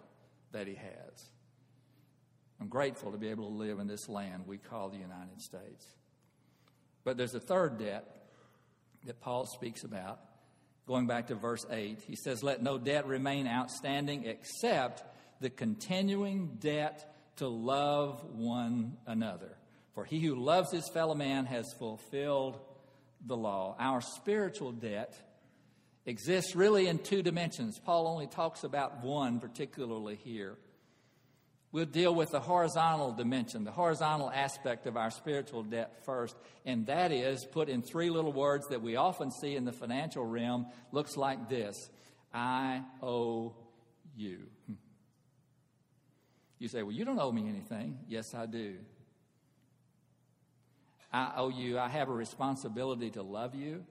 that 0.51 0.67
He 0.67 0.75
has. 0.75 1.29
I'm 2.61 2.67
grateful 2.67 3.11
to 3.11 3.17
be 3.17 3.29
able 3.29 3.49
to 3.49 3.55
live 3.55 3.79
in 3.79 3.87
this 3.87 4.09
land 4.09 4.43
we 4.45 4.57
call 4.57 4.89
the 4.89 4.97
United 4.97 5.41
States. 5.41 5.85
But 7.03 7.17
there's 7.17 7.35
a 7.35 7.39
third 7.39 7.79
debt 7.79 8.05
that 9.05 9.21
Paul 9.21 9.45
speaks 9.45 9.83
about. 9.83 10.19
Going 10.87 11.07
back 11.07 11.27
to 11.27 11.35
verse 11.35 11.65
8, 11.69 11.99
he 12.05 12.15
says, 12.15 12.43
Let 12.43 12.61
no 12.61 12.77
debt 12.77 13.07
remain 13.07 13.47
outstanding 13.47 14.25
except 14.25 15.03
the 15.39 15.49
continuing 15.49 16.57
debt 16.59 17.15
to 17.37 17.47
love 17.47 18.23
one 18.33 18.97
another. 19.05 19.55
For 19.93 20.03
he 20.03 20.19
who 20.19 20.35
loves 20.35 20.71
his 20.71 20.89
fellow 20.89 21.15
man 21.15 21.45
has 21.45 21.65
fulfilled 21.77 22.59
the 23.25 23.37
law. 23.37 23.75
Our 23.79 24.01
spiritual 24.01 24.71
debt 24.71 25.15
exists 26.05 26.55
really 26.55 26.87
in 26.87 26.99
two 26.99 27.21
dimensions. 27.21 27.79
Paul 27.79 28.07
only 28.07 28.27
talks 28.27 28.63
about 28.63 29.03
one 29.03 29.39
particularly 29.39 30.15
here. 30.15 30.57
We'll 31.71 31.85
deal 31.85 32.15
with 32.15 32.31
the 32.31 32.39
horizontal 32.39 33.11
dimension, 33.11 33.63
the 33.63 33.71
horizontal 33.71 34.31
aspect 34.31 34.87
of 34.87 34.97
our 34.97 35.11
spiritual 35.11 35.61
debt 35.61 36.03
first, 36.03 36.35
and 36.65 36.87
that 36.87 37.11
is 37.11 37.45
put 37.45 37.69
in 37.69 37.83
three 37.83 38.09
little 38.09 38.33
words 38.33 38.67
that 38.69 38.81
we 38.81 38.95
often 38.95 39.29
see 39.29 39.55
in 39.55 39.65
the 39.65 39.71
financial 39.71 40.25
realm. 40.25 40.65
Looks 40.91 41.15
like 41.15 41.47
this 41.47 41.89
I 42.33 42.81
owe 43.03 43.55
you. 44.15 44.39
Hmm. 44.65 44.73
You 46.57 46.67
say, 46.69 46.81
Well, 46.81 46.91
you 46.91 47.05
don't 47.05 47.19
owe 47.19 47.31
me 47.31 47.47
anything. 47.47 47.99
Yes, 48.07 48.33
I 48.33 48.47
do. 48.47 48.77
I 51.13 51.33
owe 51.37 51.49
you, 51.49 51.77
I 51.79 51.87
have 51.89 52.09
a 52.09 52.13
responsibility 52.13 53.11
to 53.11 53.23
love 53.23 53.55
you, 53.55 53.83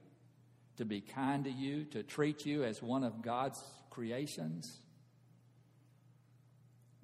to 0.76 0.84
be 0.84 1.00
kind 1.00 1.44
to 1.44 1.50
you, 1.50 1.84
to 1.86 2.02
treat 2.02 2.46
you 2.46 2.64
as 2.64 2.82
one 2.82 3.02
of 3.02 3.22
God's 3.22 3.62
creations. 3.90 4.80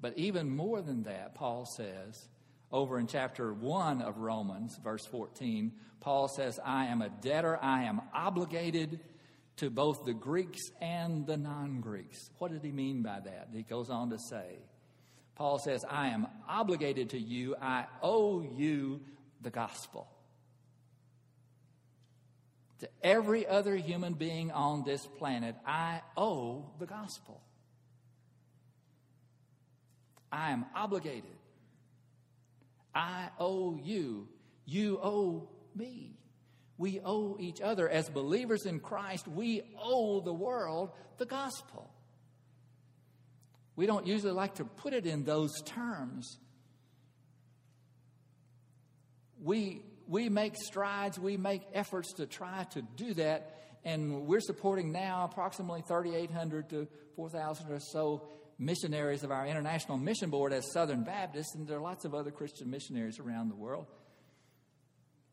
But 0.05 0.19
even 0.19 0.55
more 0.55 0.83
than 0.83 1.05
that, 1.05 1.35
Paul 1.35 1.65
says, 1.65 2.29
over 2.71 2.99
in 2.99 3.07
chapter 3.07 3.55
1 3.55 4.03
of 4.03 4.19
Romans, 4.19 4.79
verse 4.85 5.07
14, 5.07 5.73
Paul 6.01 6.29
says, 6.29 6.61
I 6.63 6.89
am 6.89 7.01
a 7.01 7.09
debtor, 7.09 7.59
I 7.63 7.85
am 7.85 8.03
obligated 8.13 9.01
to 9.57 9.71
both 9.71 10.05
the 10.05 10.13
Greeks 10.13 10.61
and 10.83 11.27
the 11.27 11.39
non 11.39 11.81
Greeks. 11.81 12.29
What 12.37 12.53
did 12.53 12.63
he 12.63 12.71
mean 12.71 13.01
by 13.01 13.21
that? 13.21 13.49
He 13.51 13.63
goes 13.63 13.89
on 13.89 14.11
to 14.11 14.19
say, 14.19 14.59
Paul 15.37 15.59
says, 15.59 15.87
I 15.89 16.09
am 16.09 16.27
obligated 16.47 17.09
to 17.11 17.19
you, 17.19 17.57
I 17.59 17.87
owe 18.03 18.43
you 18.43 19.01
the 19.41 19.49
gospel. 19.49 20.07
To 22.81 22.91
every 23.03 23.47
other 23.47 23.75
human 23.75 24.13
being 24.13 24.51
on 24.51 24.85
this 24.85 25.07
planet, 25.07 25.57
I 25.67 26.03
owe 26.15 26.67
the 26.79 26.85
gospel. 26.85 27.41
I 30.35 30.51
am 30.51 30.67
obligated. 30.75 31.37
I 32.93 33.29
owe 33.39 33.77
you. 33.77 34.27
You 34.67 34.99
owe 35.01 35.49
me. 35.77 36.19
We 36.77 37.01
owe 37.05 37.37
each 37.39 37.61
other. 37.61 37.89
As 37.89 38.09
believers 38.09 38.67
in 38.67 38.81
Christ, 38.81 39.29
we 39.29 39.63
owe 39.81 40.21
the 40.21 40.33
world 40.33 40.91
the 41.19 41.27
gospel. 41.27 41.89
We 43.77 43.87
don't 43.87 44.09
usually 44.09 44.33
like 44.33 44.57
to 44.57 44.65
put 44.65 44.93
it 44.93 45.07
in 45.07 45.23
those 45.23 45.53
terms. 45.63 46.39
We, 49.41 49.83
we 50.09 50.29
make 50.29 50.57
strides, 50.57 51.17
we 51.17 51.37
make 51.37 51.63
efforts 51.73 52.15
to 52.15 52.27
try 52.27 52.65
to 52.73 52.83
do 52.83 53.15
that, 53.15 53.55
and 53.85 54.27
we're 54.27 54.41
supporting 54.41 54.91
now 54.91 55.29
approximately 55.31 55.83
3,800 55.83 56.71
to 56.71 56.89
4,000 57.15 57.71
or 57.71 57.79
so 57.79 58.27
missionaries 58.59 59.23
of 59.23 59.31
our 59.31 59.47
International 59.47 59.99
Mission 59.99 60.31
Board 60.31 60.53
as 60.53 60.73
Southern 60.73 61.05
Baptists, 61.05 61.55
and 61.55 61.67
there 61.67 61.79
are 61.79 61.83
lots 61.83 62.05
of 62.05 62.15
other 62.15 62.31
Christian 62.31 62.71
missionaries 62.71 63.19
around 63.19 63.49
the 63.49 63.57
world. 63.57 63.87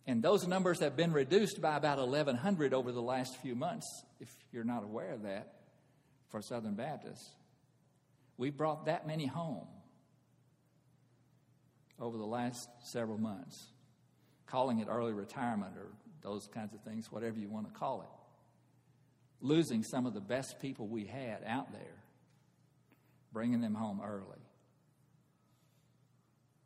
And 0.07 0.23
those 0.23 0.47
numbers 0.47 0.79
have 0.79 0.95
been 0.95 1.13
reduced 1.13 1.61
by 1.61 1.77
about 1.77 1.99
1,100 1.99 2.73
over 2.73 2.91
the 2.91 3.01
last 3.01 3.37
few 3.41 3.55
months, 3.55 3.87
if 4.19 4.29
you're 4.51 4.63
not 4.63 4.83
aware 4.83 5.11
of 5.11 5.23
that, 5.23 5.53
for 6.29 6.41
Southern 6.41 6.73
Baptists. 6.73 7.29
We 8.37 8.49
brought 8.49 8.85
that 8.85 9.05
many 9.05 9.27
home 9.27 9.67
over 11.99 12.17
the 12.17 12.25
last 12.25 12.67
several 12.91 13.19
months, 13.19 13.67
calling 14.47 14.79
it 14.79 14.87
early 14.89 15.13
retirement 15.13 15.73
or 15.77 15.91
those 16.23 16.47
kinds 16.47 16.73
of 16.73 16.81
things, 16.81 17.11
whatever 17.11 17.37
you 17.37 17.49
want 17.49 17.71
to 17.71 17.79
call 17.79 18.01
it. 18.01 19.45
Losing 19.45 19.83
some 19.83 20.05
of 20.05 20.13
the 20.13 20.21
best 20.21 20.59
people 20.59 20.87
we 20.87 21.05
had 21.05 21.43
out 21.45 21.71
there 21.71 22.00
bringing 23.31 23.61
them 23.61 23.73
home 23.73 24.01
early. 24.03 24.39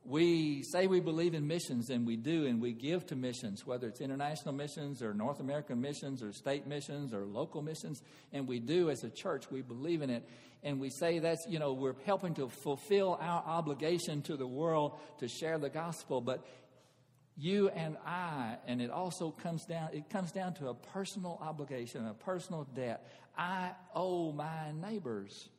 We 0.07 0.61
say 0.61 0.85
we 0.85 0.99
believe 0.99 1.33
in 1.33 1.47
missions, 1.47 1.89
and 1.89 2.05
we 2.05 2.15
do, 2.15 2.45
and 2.45 2.61
we 2.61 2.73
give 2.73 3.07
to 3.07 3.15
missions, 3.15 3.65
whether 3.65 3.87
it's 3.87 4.01
international 4.01 4.53
missions 4.53 5.01
or 5.01 5.15
North 5.15 5.39
American 5.39 5.81
missions 5.81 6.21
or 6.21 6.31
state 6.31 6.67
missions 6.67 7.11
or 7.11 7.25
local 7.25 7.63
missions, 7.63 8.03
and 8.31 8.47
we 8.47 8.59
do 8.59 8.91
as 8.91 9.03
a 9.03 9.09
church. 9.09 9.49
We 9.49 9.63
believe 9.63 10.03
in 10.03 10.11
it, 10.11 10.23
and 10.61 10.79
we 10.79 10.91
say 10.91 11.17
that's, 11.17 11.47
you 11.49 11.57
know, 11.57 11.73
we're 11.73 11.95
helping 12.05 12.35
to 12.35 12.49
fulfill 12.49 13.17
our 13.19 13.43
obligation 13.47 14.21
to 14.23 14.37
the 14.37 14.45
world 14.45 14.99
to 15.21 15.27
share 15.27 15.57
the 15.57 15.69
gospel. 15.69 16.21
But 16.21 16.45
you 17.35 17.69
and 17.69 17.97
I, 18.05 18.57
and 18.67 18.81
it 18.81 18.91
also 18.91 19.31
comes 19.31 19.65
down, 19.65 19.89
it 19.91 20.11
comes 20.11 20.31
down 20.31 20.53
to 20.55 20.67
a 20.67 20.75
personal 20.75 21.39
obligation, 21.41 22.05
a 22.05 22.13
personal 22.13 22.67
debt. 22.75 23.07
I 23.35 23.71
owe 23.95 24.31
my 24.31 24.71
neighbors 24.71 25.49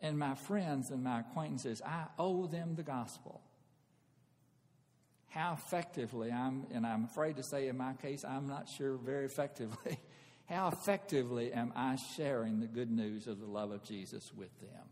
and 0.00 0.18
my 0.18 0.34
friends 0.34 0.90
and 0.90 1.02
my 1.02 1.20
acquaintances, 1.20 1.82
I 1.84 2.04
owe 2.18 2.46
them 2.46 2.74
the 2.76 2.82
gospel. 2.82 3.40
How 5.28 5.54
effectively, 5.54 6.30
I'm, 6.30 6.66
and 6.72 6.86
I'm 6.86 7.04
afraid 7.04 7.36
to 7.36 7.42
say 7.42 7.68
in 7.68 7.76
my 7.76 7.94
case, 7.94 8.24
I'm 8.24 8.46
not 8.46 8.68
sure 8.68 8.96
very 8.96 9.26
effectively, 9.26 9.98
how 10.46 10.68
effectively 10.68 11.52
am 11.52 11.72
I 11.76 11.96
sharing 12.16 12.60
the 12.60 12.66
good 12.66 12.90
news 12.90 13.26
of 13.26 13.40
the 13.40 13.46
love 13.46 13.70
of 13.70 13.82
Jesus 13.82 14.32
with 14.34 14.58
them? 14.60 14.86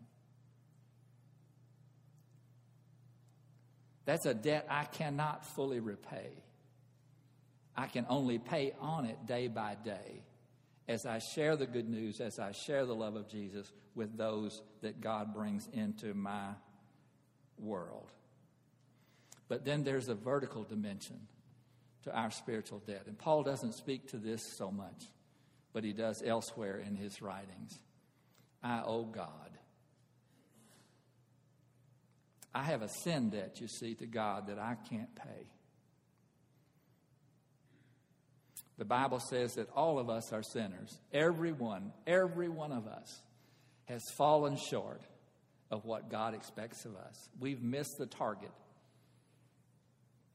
That's 4.04 4.26
a 4.26 4.34
debt 4.34 4.66
I 4.70 4.84
cannot 4.84 5.44
fully 5.44 5.80
repay. 5.80 6.30
I 7.76 7.86
can 7.86 8.06
only 8.08 8.38
pay 8.38 8.74
on 8.80 9.04
it 9.04 9.26
day 9.26 9.48
by 9.48 9.76
day 9.84 10.22
as 10.88 11.04
I 11.04 11.18
share 11.18 11.56
the 11.56 11.66
good 11.66 11.88
news, 11.88 12.20
as 12.20 12.38
I 12.38 12.52
share 12.52 12.86
the 12.86 12.94
love 12.94 13.16
of 13.16 13.28
Jesus 13.28 13.72
with 13.94 14.16
those 14.16 14.62
that 14.82 15.00
God 15.00 15.34
brings 15.34 15.68
into 15.72 16.14
my 16.14 16.50
world. 17.58 18.12
But 19.48 19.64
then 19.64 19.84
there's 19.84 20.08
a 20.08 20.14
vertical 20.14 20.64
dimension 20.64 21.20
to 22.04 22.14
our 22.16 22.30
spiritual 22.30 22.80
debt. 22.86 23.04
And 23.06 23.18
Paul 23.18 23.42
doesn't 23.42 23.74
speak 23.74 24.08
to 24.08 24.16
this 24.16 24.42
so 24.56 24.70
much, 24.70 25.04
but 25.72 25.82
he 25.84 25.92
does 25.92 26.22
elsewhere 26.24 26.78
in 26.78 26.94
his 26.94 27.20
writings. 27.20 27.78
I 28.62 28.82
owe 28.84 29.04
God. 29.04 29.50
I 32.54 32.62
have 32.62 32.82
a 32.82 32.88
sin 32.88 33.30
debt, 33.30 33.60
you 33.60 33.68
see, 33.68 33.94
to 33.96 34.06
God 34.06 34.46
that 34.46 34.58
I 34.58 34.76
can't 34.88 35.14
pay. 35.14 35.50
The 38.78 38.84
Bible 38.84 39.20
says 39.20 39.54
that 39.54 39.70
all 39.74 39.98
of 39.98 40.10
us 40.10 40.32
are 40.32 40.42
sinners. 40.42 40.98
Every 41.12 41.52
one, 41.52 41.92
every 42.06 42.48
one 42.48 42.72
of 42.72 42.86
us 42.86 43.22
has 43.86 44.02
fallen 44.16 44.56
short 44.56 45.00
of 45.70 45.84
what 45.84 46.10
God 46.10 46.34
expects 46.34 46.84
of 46.84 46.94
us. 46.96 47.28
We've 47.40 47.62
missed 47.62 47.96
the 47.98 48.06
target. 48.06 48.52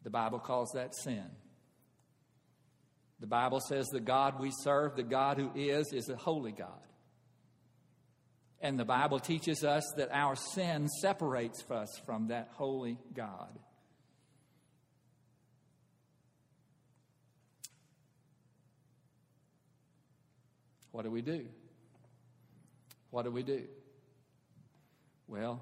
The 0.03 0.09
Bible 0.09 0.39
calls 0.39 0.71
that 0.73 0.95
sin. 0.95 1.25
The 3.19 3.27
Bible 3.27 3.59
says 3.59 3.87
the 3.87 3.99
God 3.99 4.39
we 4.39 4.51
serve, 4.63 4.95
the 4.95 5.03
God 5.03 5.37
who 5.37 5.51
is, 5.53 5.93
is 5.93 6.09
a 6.09 6.15
holy 6.15 6.51
God. 6.51 6.69
And 8.59 8.79
the 8.79 8.85
Bible 8.85 9.19
teaches 9.19 9.63
us 9.63 9.83
that 9.97 10.09
our 10.11 10.35
sin 10.35 10.87
separates 11.01 11.63
us 11.69 11.89
from 12.05 12.27
that 12.27 12.49
holy 12.53 12.97
God. 13.13 13.59
What 20.91 21.03
do 21.03 21.11
we 21.11 21.21
do? 21.21 21.45
What 23.09 23.23
do 23.23 23.31
we 23.31 23.43
do? 23.43 23.63
Well, 25.27 25.61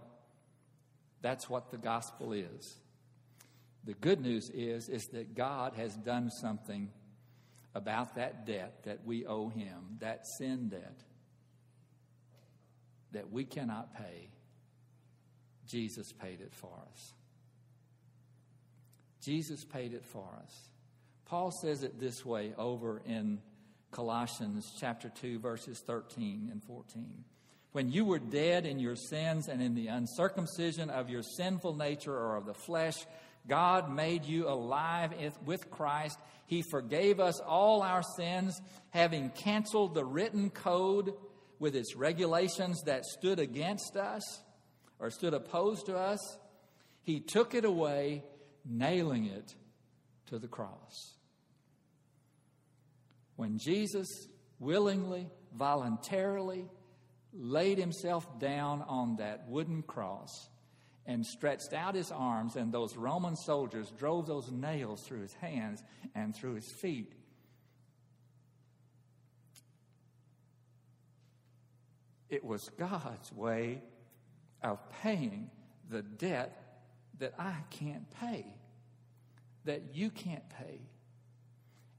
that's 1.22 1.50
what 1.50 1.72
the 1.72 1.78
gospel 1.78 2.34
is. 2.34 2.76
The 3.84 3.94
good 3.94 4.22
news 4.22 4.50
is 4.50 4.90
is 4.90 5.08
that 5.08 5.36
God 5.36 5.74
has 5.76 5.96
done 5.96 6.30
something 6.30 6.90
about 7.76 8.16
that 8.16 8.46
debt 8.46 8.84
that 8.84 9.06
we 9.06 9.26
owe 9.26 9.50
him, 9.50 9.98
that 10.00 10.26
sin 10.26 10.70
debt 10.70 11.04
that 13.12 13.32
we 13.32 13.44
cannot 13.44 13.96
pay. 13.96 14.30
Jesus 15.68 16.12
paid 16.12 16.42
it 16.42 16.54
for 16.54 16.72
us. 16.92 17.14
Jesus 19.22 19.64
paid 19.64 19.94
it 19.94 20.06
for 20.06 20.28
us. 20.42 20.70
Paul 21.26 21.52
says 21.52 21.84
it 21.84 22.00
this 22.00 22.26
way 22.26 22.54
over 22.58 23.02
in 23.06 23.40
Colossians 23.92 24.72
chapter 24.80 25.10
2 25.10 25.40
verses 25.40 25.82
13 25.86 26.50
and 26.52 26.64
14. 26.64 27.24
When 27.72 27.92
you 27.92 28.06
were 28.06 28.20
dead 28.20 28.66
in 28.66 28.80
your 28.80 28.96
sins 28.96 29.48
and 29.48 29.62
in 29.62 29.76
the 29.76 29.88
uncircumcision 29.88 30.90
of 30.90 31.10
your 31.10 31.22
sinful 31.22 31.76
nature 31.76 32.14
or 32.14 32.36
of 32.36 32.46
the 32.46 32.54
flesh, 32.54 32.96
God 33.48 33.94
made 33.94 34.26
you 34.26 34.48
alive 34.48 35.14
with 35.46 35.70
Christ. 35.70 36.18
He 36.48 36.64
forgave 36.64 37.20
us 37.20 37.40
all 37.40 37.82
our 37.82 38.02
sins, 38.16 38.60
having 38.90 39.30
canceled 39.30 39.94
the 39.94 40.06
written 40.06 40.50
code 40.50 41.14
with 41.60 41.76
its 41.76 41.96
regulations 41.96 42.82
that 42.86 43.06
stood 43.06 43.40
against 43.40 43.96
us 43.96 44.42
or 44.98 45.12
stood 45.12 45.34
opposed 45.34 45.86
to 45.88 45.98
us. 45.98 46.20
He 47.04 47.20
took 47.20 47.54
it 47.54 47.66
away, 47.66 48.24
nailing 48.66 49.26
it 49.26 49.56
to 50.28 50.40
the 50.40 50.48
cross. 50.48 51.19
When 53.40 53.58
Jesus 53.58 54.28
willingly, 54.60 55.30
voluntarily 55.54 56.66
laid 57.32 57.78
himself 57.78 58.28
down 58.38 58.82
on 58.82 59.16
that 59.16 59.48
wooden 59.48 59.82
cross 59.82 60.50
and 61.06 61.26
stretched 61.26 61.72
out 61.72 61.96
his 61.96 62.12
arms, 62.12 62.58
and 62.58 62.74
those 62.74 62.98
Roman 62.98 63.38
soldiers 63.38 63.94
drove 63.98 64.28
those 64.28 64.52
nails 64.52 65.04
through 65.04 65.22
his 65.22 65.32
hands 65.36 65.82
and 66.14 66.36
through 66.36 66.56
his 66.56 66.70
feet. 66.82 67.14
It 72.28 72.44
was 72.44 72.70
God's 72.78 73.32
way 73.32 73.82
of 74.62 74.80
paying 75.02 75.50
the 75.90 76.02
debt 76.02 76.82
that 77.20 77.36
I 77.40 77.56
can't 77.70 78.12
pay. 78.20 78.46
that 79.64 79.96
you 79.96 80.10
can't 80.10 80.50
pay. 80.50 80.82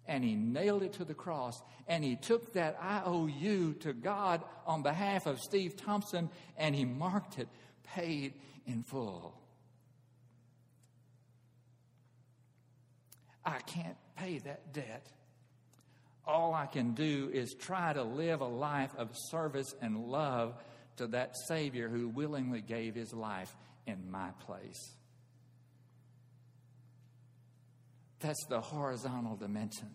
And 0.07 0.25
he 0.25 0.35
nailed 0.35 0.83
it 0.83 0.95
to 0.95 1.05
the 1.05 1.15
cross. 1.15 1.61
And 1.87 2.03
he 2.03 2.17
took 2.17 2.55
that 2.55 2.79
IOU 2.83 3.75
to 3.81 3.93
God 3.93 4.43
on 4.67 4.83
behalf 4.83 5.27
of 5.27 5.39
Steve 5.39 5.77
Thompson 5.77 6.31
and 6.57 6.75
he 6.75 6.85
marked 6.85 7.39
it 7.39 7.49
paid 7.95 8.35
in 8.67 8.83
full. 8.83 9.35
I 13.45 13.59
can't 13.61 13.97
pay 14.17 14.39
that 14.39 14.73
debt. 14.73 15.07
All 16.27 16.55
I 16.55 16.67
can 16.67 16.93
do 16.93 17.31
is 17.33 17.55
try 17.55 17.93
to 17.93 18.03
live 18.03 18.41
a 18.41 18.47
life 18.47 18.95
of 18.97 19.11
service 19.31 19.75
and 19.81 20.07
love 20.07 20.55
to 20.97 21.07
that 21.09 21.35
Savior 21.49 21.89
who 21.89 22.09
willingly 22.09 22.61
gave 22.61 22.95
his 22.95 23.13
life 23.13 23.57
in 23.87 24.11
my 24.11 24.31
place. 24.47 24.95
That's 28.21 28.45
the 28.49 28.61
horizontal 28.61 29.37
dimension 29.37 29.91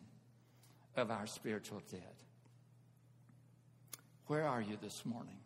of 0.96 1.12
our 1.12 1.28
spiritual 1.28 1.82
debt. 1.92 2.16
Where 4.28 4.44
are 4.44 4.62
you 4.62 4.78
this 4.82 5.06
morning? 5.06 5.38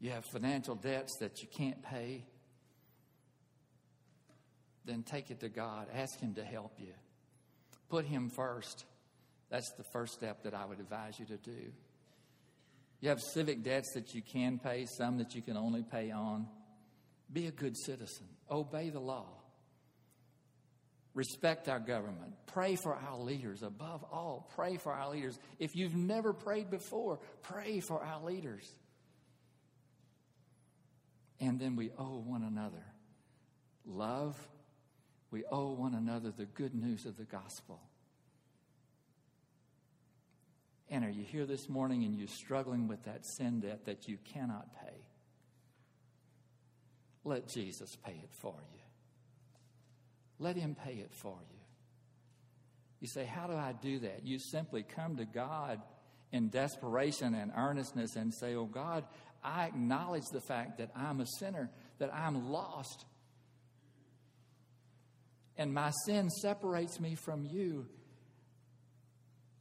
You 0.00 0.10
have 0.10 0.24
financial 0.24 0.74
debts 0.74 1.16
that 1.20 1.40
you 1.40 1.48
can't 1.56 1.82
pay. 1.82 2.24
Then 4.84 5.04
take 5.04 5.30
it 5.30 5.40
to 5.40 5.48
God. 5.48 5.86
Ask 5.94 6.20
Him 6.20 6.34
to 6.34 6.44
help 6.44 6.72
you. 6.78 6.92
Put 7.88 8.04
Him 8.04 8.28
first. 8.28 8.84
That's 9.48 9.70
the 9.78 9.84
first 9.92 10.14
step 10.14 10.42
that 10.42 10.54
I 10.54 10.64
would 10.64 10.80
advise 10.80 11.18
you 11.20 11.26
to 11.26 11.36
do. 11.36 11.72
You 13.00 13.08
have 13.08 13.20
civic 13.20 13.62
debts 13.62 13.92
that 13.94 14.14
you 14.14 14.22
can 14.22 14.58
pay, 14.58 14.86
some 14.86 15.18
that 15.18 15.34
you 15.34 15.42
can 15.42 15.56
only 15.56 15.82
pay 15.82 16.10
on. 16.10 16.48
Be 17.32 17.46
a 17.46 17.50
good 17.50 17.76
citizen, 17.76 18.26
obey 18.52 18.90
the 18.90 19.00
law, 19.00 19.26
respect 21.14 21.68
our 21.68 21.80
government, 21.80 22.34
pray 22.46 22.76
for 22.76 22.94
our 22.94 23.18
leaders. 23.18 23.62
Above 23.62 24.04
all, 24.12 24.48
pray 24.54 24.76
for 24.76 24.92
our 24.92 25.10
leaders. 25.10 25.38
If 25.58 25.74
you've 25.74 25.96
never 25.96 26.32
prayed 26.32 26.70
before, 26.70 27.18
pray 27.42 27.80
for 27.80 28.02
our 28.02 28.22
leaders. 28.24 28.70
And 31.40 31.58
then 31.58 31.74
we 31.74 31.90
owe 31.98 32.18
one 32.20 32.42
another 32.44 32.84
love. 33.84 34.36
We 35.30 35.44
owe 35.50 35.72
one 35.72 35.94
another 35.94 36.30
the 36.30 36.44
good 36.44 36.74
news 36.74 37.06
of 37.06 37.16
the 37.16 37.24
gospel. 37.24 37.80
And 40.88 41.04
are 41.04 41.10
you 41.10 41.24
here 41.24 41.46
this 41.46 41.68
morning 41.70 42.04
and 42.04 42.14
you're 42.14 42.28
struggling 42.28 42.86
with 42.86 43.04
that 43.04 43.24
sin 43.24 43.60
debt 43.60 43.86
that 43.86 44.08
you 44.08 44.18
cannot 44.24 44.68
pay? 44.74 45.06
Let 47.24 47.48
Jesus 47.48 47.96
pay 48.04 48.12
it 48.12 48.30
for 48.40 48.54
you. 48.74 48.80
Let 50.38 50.56
Him 50.56 50.74
pay 50.74 50.94
it 50.94 51.12
for 51.12 51.36
you. 51.50 51.58
You 53.00 53.08
say, 53.08 53.24
How 53.24 53.46
do 53.46 53.54
I 53.54 53.72
do 53.80 54.00
that? 54.00 54.24
You 54.24 54.38
simply 54.38 54.82
come 54.82 55.16
to 55.16 55.24
God 55.24 55.80
in 56.32 56.48
desperation 56.48 57.34
and 57.34 57.52
earnestness 57.56 58.16
and 58.16 58.32
say, 58.32 58.54
Oh 58.54 58.66
God, 58.66 59.04
I 59.44 59.66
acknowledge 59.66 60.26
the 60.32 60.40
fact 60.40 60.78
that 60.78 60.90
I'm 60.96 61.20
a 61.20 61.26
sinner, 61.38 61.70
that 61.98 62.12
I'm 62.12 62.50
lost. 62.50 63.04
And 65.56 65.72
my 65.72 65.90
sin 66.06 66.30
separates 66.30 66.98
me 66.98 67.14
from 67.14 67.44
you. 67.44 67.86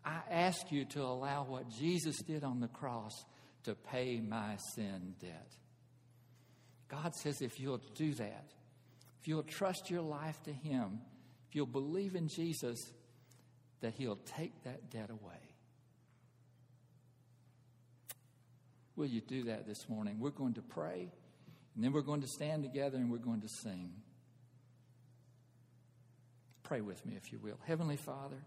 I 0.06 0.20
ask 0.30 0.72
you 0.72 0.86
to 0.86 1.02
allow 1.02 1.44
what 1.44 1.70
Jesus 1.70 2.18
did 2.22 2.44
on 2.44 2.60
the 2.60 2.68
cross 2.68 3.12
to 3.64 3.76
pay 3.76 4.20
my 4.20 4.58
sin 4.76 5.16
debt. 5.20 5.52
God 6.92 7.16
says 7.16 7.42
if 7.42 7.60
you'll 7.60 7.82
do 7.96 8.14
that, 8.16 8.46
if 9.22 9.28
you'll 9.28 9.44
trust 9.44 9.90
your 9.90 10.02
life 10.02 10.42
to 10.44 10.52
Him, 10.52 11.00
if 11.48 11.56
you'll 11.56 11.66
believe 11.66 12.16
in 12.16 12.28
Jesus, 12.28 12.92
that 13.80 13.94
He'll 13.94 14.20
take 14.38 14.64
that 14.64 14.90
debt 14.90 15.10
away. 15.10 15.40
Will 18.98 19.06
you 19.06 19.22
do 19.22 19.46
that 19.46 19.66
this 19.66 19.88
morning? 19.88 20.18
We're 20.20 20.32
going 20.32 20.56
to 20.56 20.62
pray, 20.62 21.12
and 21.76 21.84
then 21.84 21.94
we're 21.94 22.02
going 22.02 22.22
to 22.22 22.28
stand 22.28 22.64
together 22.64 22.98
and 22.98 23.10
we're 23.10 23.20
going 23.20 23.42
to 23.42 23.50
sing. 23.50 23.94
Pray 26.64 26.82
with 26.82 27.06
me, 27.06 27.16
if 27.16 27.32
you 27.32 27.40
will. 27.40 27.58
Heavenly 27.66 27.98
Father, 27.98 28.38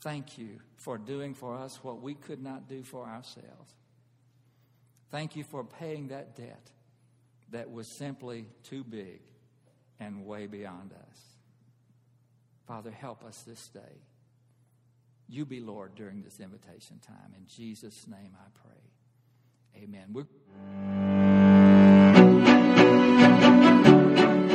thank 0.00 0.38
you 0.38 0.60
for 0.76 0.98
doing 0.98 1.34
for 1.34 1.54
us 1.54 1.78
what 1.82 2.02
we 2.02 2.14
could 2.14 2.42
not 2.42 2.68
do 2.68 2.82
for 2.82 3.06
ourselves. 3.06 3.74
Thank 5.10 5.36
you 5.36 5.44
for 5.44 5.64
paying 5.64 6.08
that 6.08 6.36
debt 6.36 6.70
that 7.50 7.70
was 7.70 7.86
simply 7.86 8.46
too 8.62 8.84
big 8.84 9.20
and 9.98 10.24
way 10.24 10.46
beyond 10.46 10.92
us. 10.92 11.18
Father, 12.66 12.90
help 12.90 13.24
us 13.24 13.42
this 13.42 13.68
day. 13.68 14.02
You 15.28 15.44
be 15.44 15.60
Lord 15.60 15.94
during 15.94 16.22
this 16.22 16.40
invitation 16.40 16.98
time. 17.06 17.34
In 17.36 17.46
Jesus' 17.46 18.06
name 18.08 18.34
I 18.34 18.48
pray. 18.62 19.82
Amen. 19.82 20.12
We're- 20.12 20.26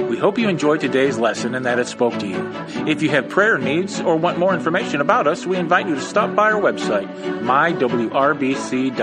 We 0.10 0.18
hope 0.22 0.38
you 0.38 0.48
enjoyed 0.48 0.80
today's 0.80 1.18
lesson 1.18 1.56
and 1.56 1.66
that 1.66 1.78
it 1.78 1.88
spoke 1.88 2.18
to 2.20 2.28
you. 2.28 2.50
If 2.88 3.02
you 3.02 3.10
have 3.10 3.28
prayer 3.28 3.58
needs 3.58 4.00
or 4.00 4.16
want 4.16 4.38
more 4.40 4.54
information 4.54 5.02
about 5.02 5.28
us, 5.28 5.46
we 5.46 5.58
invite 5.58 5.88
you 5.88 5.96
to 5.96 6.02
stop 6.02 6.34
by 6.36 6.54
our 6.54 6.62
website, 6.62 7.08
mywrbc.org, 7.42 8.96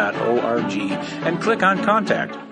and 1.26 1.42
click 1.42 1.62
on 1.62 1.85
Contact. 1.85 2.35